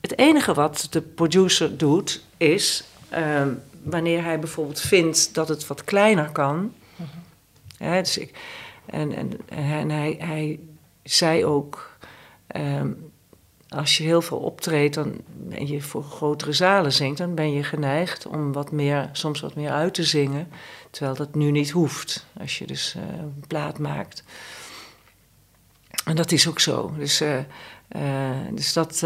[0.00, 3.42] het enige wat de producer doet, is uh,
[3.82, 6.72] wanneer hij bijvoorbeeld vindt dat het wat kleiner kan.
[6.96, 7.06] -huh.
[7.78, 8.38] hè, dus ik,
[8.86, 10.60] en, en, en hij, hij
[11.02, 11.96] zei ook
[12.46, 12.90] ehm,
[13.74, 15.14] als je heel veel optreedt dan,
[15.50, 19.54] en je voor grotere zalen zingt, dan ben je geneigd om wat meer, soms wat
[19.54, 20.48] meer uit te zingen.
[20.90, 24.24] Terwijl dat nu niet hoeft, als je dus uh, een plaat maakt.
[26.04, 26.92] En dat is ook zo.
[26.98, 27.38] Dus, uh,
[27.96, 28.02] uh,
[28.50, 29.02] dus dat,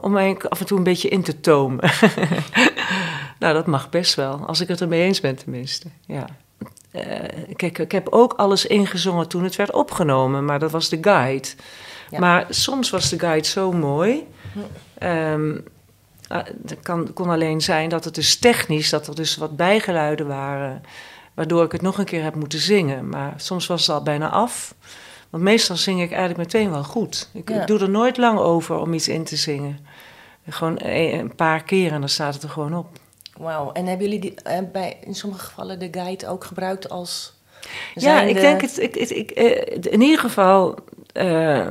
[0.00, 1.90] om mij af en toe een beetje in te tomen.
[3.40, 5.88] nou, dat mag best wel, als ik het ermee eens ben tenminste.
[6.06, 6.26] Ja.
[7.56, 11.48] kijk, ik heb ook alles ingezongen toen het werd opgenomen, maar dat was de guide.
[12.10, 14.26] Maar soms was de guide zo mooi.
[15.02, 15.64] Um,
[16.28, 20.82] het kan, kon alleen zijn dat het dus technisch, dat er dus wat bijgeluiden waren,
[21.34, 23.08] waardoor ik het nog een keer heb moeten zingen.
[23.08, 24.74] Maar soms was het al bijna af.
[25.30, 27.30] Want meestal zing ik eigenlijk meteen wel goed.
[27.32, 29.78] Ik, ik doe er nooit lang over om iets in te zingen.
[30.48, 32.86] Gewoon een paar keer en dan staat het er gewoon op.
[33.36, 33.72] Wauw.
[33.72, 37.34] En hebben jullie die, eh, bij, in sommige gevallen de guide ook gebruikt als.
[37.94, 38.78] Ja, ik denk het.
[38.78, 40.78] Ik, ik, ik, eh, in ieder geval.
[41.16, 41.66] Uh,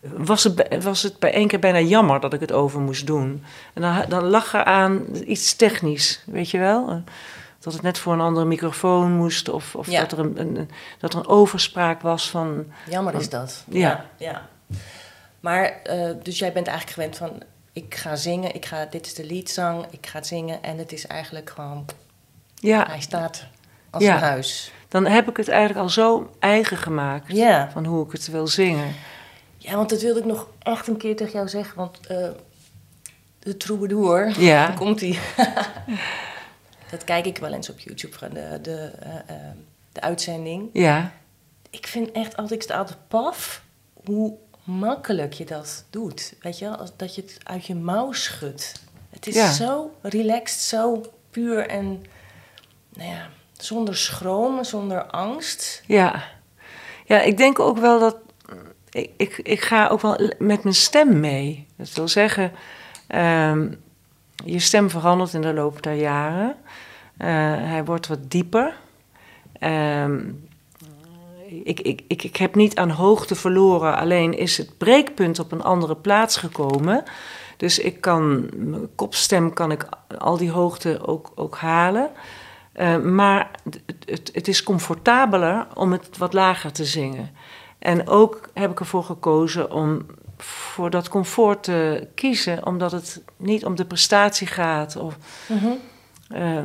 [0.00, 3.44] was het, was het bij één keer bijna jammer dat ik het over moest doen.
[3.74, 7.02] En dan, dan lag er aan iets technisch, weet je wel?
[7.60, 11.12] Dat het net voor een andere microfoon moest, of, of dat, er een, een, dat
[11.12, 12.66] er een overspraak was van.
[12.88, 13.64] Jammer is dat.
[13.68, 14.06] Ja.
[14.16, 14.48] ja,
[15.40, 19.14] Maar, uh, dus jij bent eigenlijk gewend van: ik ga zingen, ik ga, dit is
[19.14, 21.84] de leadzang, ik ga zingen en het is eigenlijk gewoon.
[22.54, 22.86] Ja.
[22.86, 23.46] Hij staat
[23.90, 24.72] als een huis.
[24.90, 27.38] Dan heb ik het eigenlijk al zo eigen gemaakt
[27.72, 28.94] van hoe ik het wil zingen.
[29.56, 31.76] Ja, want dat wilde ik nog echt een keer tegen jou zeggen.
[31.76, 32.28] Want uh,
[33.38, 34.70] de troubadour, ja.
[34.78, 35.18] komt hij.
[36.90, 39.36] dat kijk ik wel eens op YouTube, van de, de, uh, uh,
[39.92, 40.70] de uitzending.
[40.72, 41.12] Ja.
[41.70, 43.62] Ik vind echt altijd, ik sta altijd paf
[44.04, 44.34] hoe
[44.64, 46.34] makkelijk je dat doet.
[46.40, 48.82] Weet je, Als, dat je het uit je mouw schudt.
[49.10, 52.04] Het is zo relaxed, zo puur en
[52.94, 53.28] nou ja,
[53.64, 55.82] zonder schroom, zonder angst.
[55.86, 56.22] Ja.
[57.04, 58.16] ja, ik denk ook wel dat
[58.90, 61.66] ik, ik, ik ga ook wel met mijn stem mee.
[61.76, 62.52] Dat wil zeggen,
[63.08, 63.82] um,
[64.44, 66.56] je stem verandert in de loop der jaren.
[67.18, 67.26] Uh,
[67.70, 68.74] hij wordt wat dieper.
[69.60, 70.48] Um,
[71.64, 75.62] ik, ik, ik, ik heb niet aan hoogte verloren, alleen is het breekpunt op een
[75.62, 77.02] andere plaats gekomen.
[77.56, 79.88] Dus ik kan, mijn kopstem kan ik
[80.18, 82.10] al die hoogte ook, ook halen.
[82.80, 83.50] Uh, maar
[84.04, 87.30] het, het, is comfortabeler om het wat lager te zingen.
[87.78, 90.06] En ook heb ik ervoor gekozen om
[90.36, 94.96] voor dat comfort te kiezen, omdat het niet om de prestatie gaat.
[94.96, 95.16] Of,
[95.48, 95.78] mm
[96.36, 96.62] uh,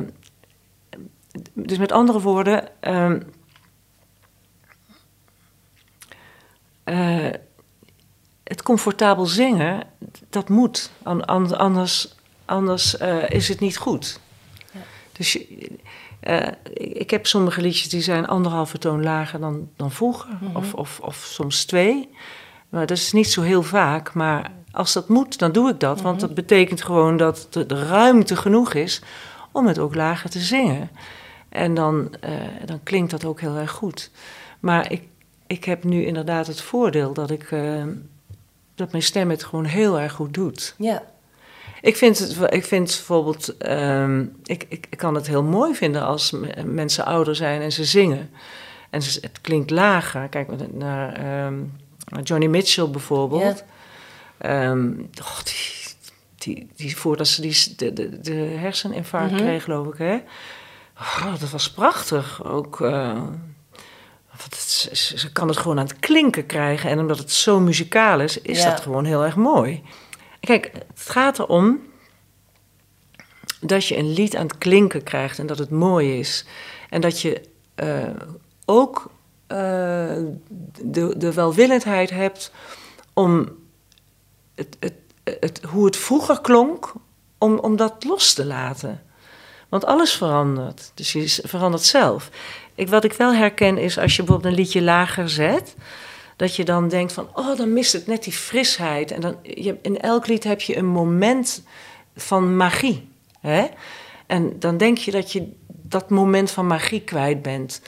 [1.52, 3.12] dus met andere woorden, uh,
[6.84, 7.30] uh,
[8.44, 9.86] het comfortabel zingen,
[10.30, 10.90] dat moet.
[11.02, 12.14] Anders,
[12.44, 12.94] anders
[13.28, 14.20] is het niet goed.
[14.72, 14.80] Ja.
[15.12, 15.38] Dus
[16.28, 20.74] uh, ik heb sommige liedjes die zijn anderhalve toon lager dan, dan vroeger, mm of,
[20.74, 22.08] of, of soms twee.
[22.68, 24.14] Maar dat is niet zo heel vaak.
[24.14, 26.00] Maar als dat moet, dan doe ik dat.
[26.00, 26.26] Want mhm.
[26.26, 29.02] dat betekent gewoon dat de, de, ruimte genoeg is
[29.52, 30.90] om het ook lager te zingen.
[31.48, 32.30] En dan, uh,
[32.64, 34.10] dan klinkt dat ook heel erg goed.
[34.60, 35.02] Maar ik
[35.46, 37.84] ik heb nu inderdaad het voordeel dat, ik, uh,
[38.74, 40.74] dat mijn stem het gewoon heel erg goed doet.
[40.78, 41.02] Ja.
[41.86, 46.02] Ik vind, het, ik vind bijvoorbeeld, um, ik, ik, ik, kan het heel mooi vinden
[46.02, 46.34] als
[46.64, 48.30] mensen ouder zijn en ze zingen.
[48.90, 50.28] En ze, het klinkt lager.
[50.28, 51.72] Kijk naar um,
[52.22, 53.64] Johnny Mitchell bijvoorbeeld.
[54.40, 54.70] Ja.
[54.70, 55.94] Um, oh, die,
[56.38, 59.46] die, die, voordat ze die, de, de, de herseninfarct mm -hmm.
[59.46, 60.18] kreeg, geloof ik, hè.
[60.98, 62.44] Oh, dat was prachtig.
[62.44, 62.80] Ook...
[62.80, 63.22] Uh,
[64.92, 66.90] ze kan het gewoon aan het klinken krijgen.
[66.90, 69.82] En omdat het zo muzikaal is, is dat gewoon heel erg mooi.
[70.46, 71.80] Kijk, het gaat erom
[73.60, 76.44] dat je een lied aan het klinken krijgt en dat het mooi is.
[76.90, 77.40] En dat je
[77.76, 78.04] uh,
[78.64, 79.10] ook
[79.48, 79.58] uh,
[80.82, 82.52] de, de welwillendheid hebt
[83.12, 83.48] om
[84.54, 84.94] het, het,
[85.40, 86.92] het, hoe het vroeger klonk,
[87.38, 89.02] om, om dat los te laten.
[89.68, 90.90] Want alles verandert.
[90.94, 92.30] Dus je verandert zelf.
[92.74, 95.76] Ik, wat ik wel herken is als je bijvoorbeeld een liedje lager zet,
[96.36, 99.10] dat je dan denkt van, oh, dan mist het net die frisheid.
[99.10, 101.62] En dan, je, in elk lied heb je een moment
[102.16, 103.08] van magie.
[103.40, 103.66] Hè?
[104.26, 107.80] En dan denk je dat je dat moment van magie kwijt bent.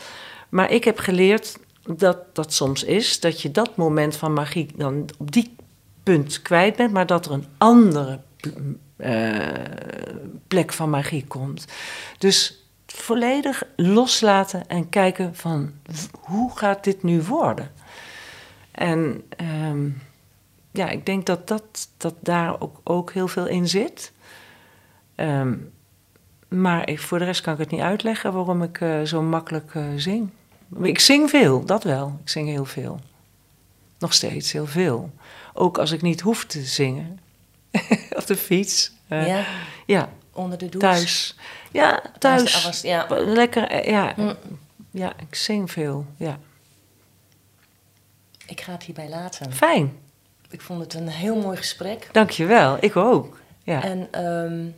[0.48, 1.58] Maar ik heb geleerd
[1.96, 5.56] dat dat soms is, dat je dat moment van magie dan op die
[6.02, 8.20] punt kwijt bent, maar dat er een andere
[8.96, 9.46] uh,
[10.48, 11.66] plek van magie komt.
[12.18, 15.72] Dus volledig loslaten en kijken van
[16.20, 17.70] hoe gaat dit nu worden?
[18.78, 20.02] En um,
[20.70, 24.12] ja, ik denk dat, dat, dat daar ook, ook heel veel in zit.
[25.16, 25.72] Um,
[26.48, 29.74] maar ik, voor de rest kan ik het niet uitleggen waarom ik uh, zo makkelijk
[29.74, 30.30] uh, zing.
[30.82, 32.18] Ik zing veel, dat wel.
[32.22, 33.00] Ik zing heel veel.
[33.98, 35.10] Nog steeds heel veel.
[35.54, 37.20] Ook als ik niet hoef te zingen.
[38.18, 38.92] Op de fiets.
[39.08, 39.44] Uh, ja.
[39.86, 40.08] ja.
[40.32, 40.88] Onder de douche.
[40.88, 41.36] Thuis.
[41.72, 42.80] Ja, thuis.
[42.80, 43.06] ja.
[43.08, 44.12] Lekker, eh, ja.
[44.16, 44.34] Mm.
[44.90, 46.38] Ja, ik zing veel, ja.
[48.48, 49.52] Ik ga het hierbij laten.
[49.52, 49.92] Fijn.
[50.50, 52.08] Ik vond het een heel mooi gesprek.
[52.12, 53.38] Dankjewel, ik ook.
[53.62, 53.82] Ja.
[53.82, 54.74] En um,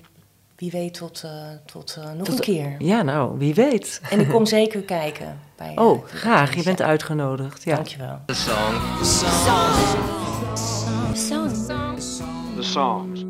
[0.57, 1.33] wie weet tot, uh,
[1.67, 2.75] tot uh, nog tot, een keer.
[2.79, 4.01] Ja, nou, wie weet.
[4.11, 5.39] En ik kom zeker kijken.
[5.57, 6.55] Bij, uh, oh, graag.
[6.55, 7.65] Je bent uitgenodigd.
[7.65, 7.75] Ja.
[7.75, 8.21] Dankjewel.
[8.27, 8.99] The song.
[8.99, 9.71] The song.
[11.13, 11.19] The
[12.01, 12.57] song.
[12.57, 13.30] The songs.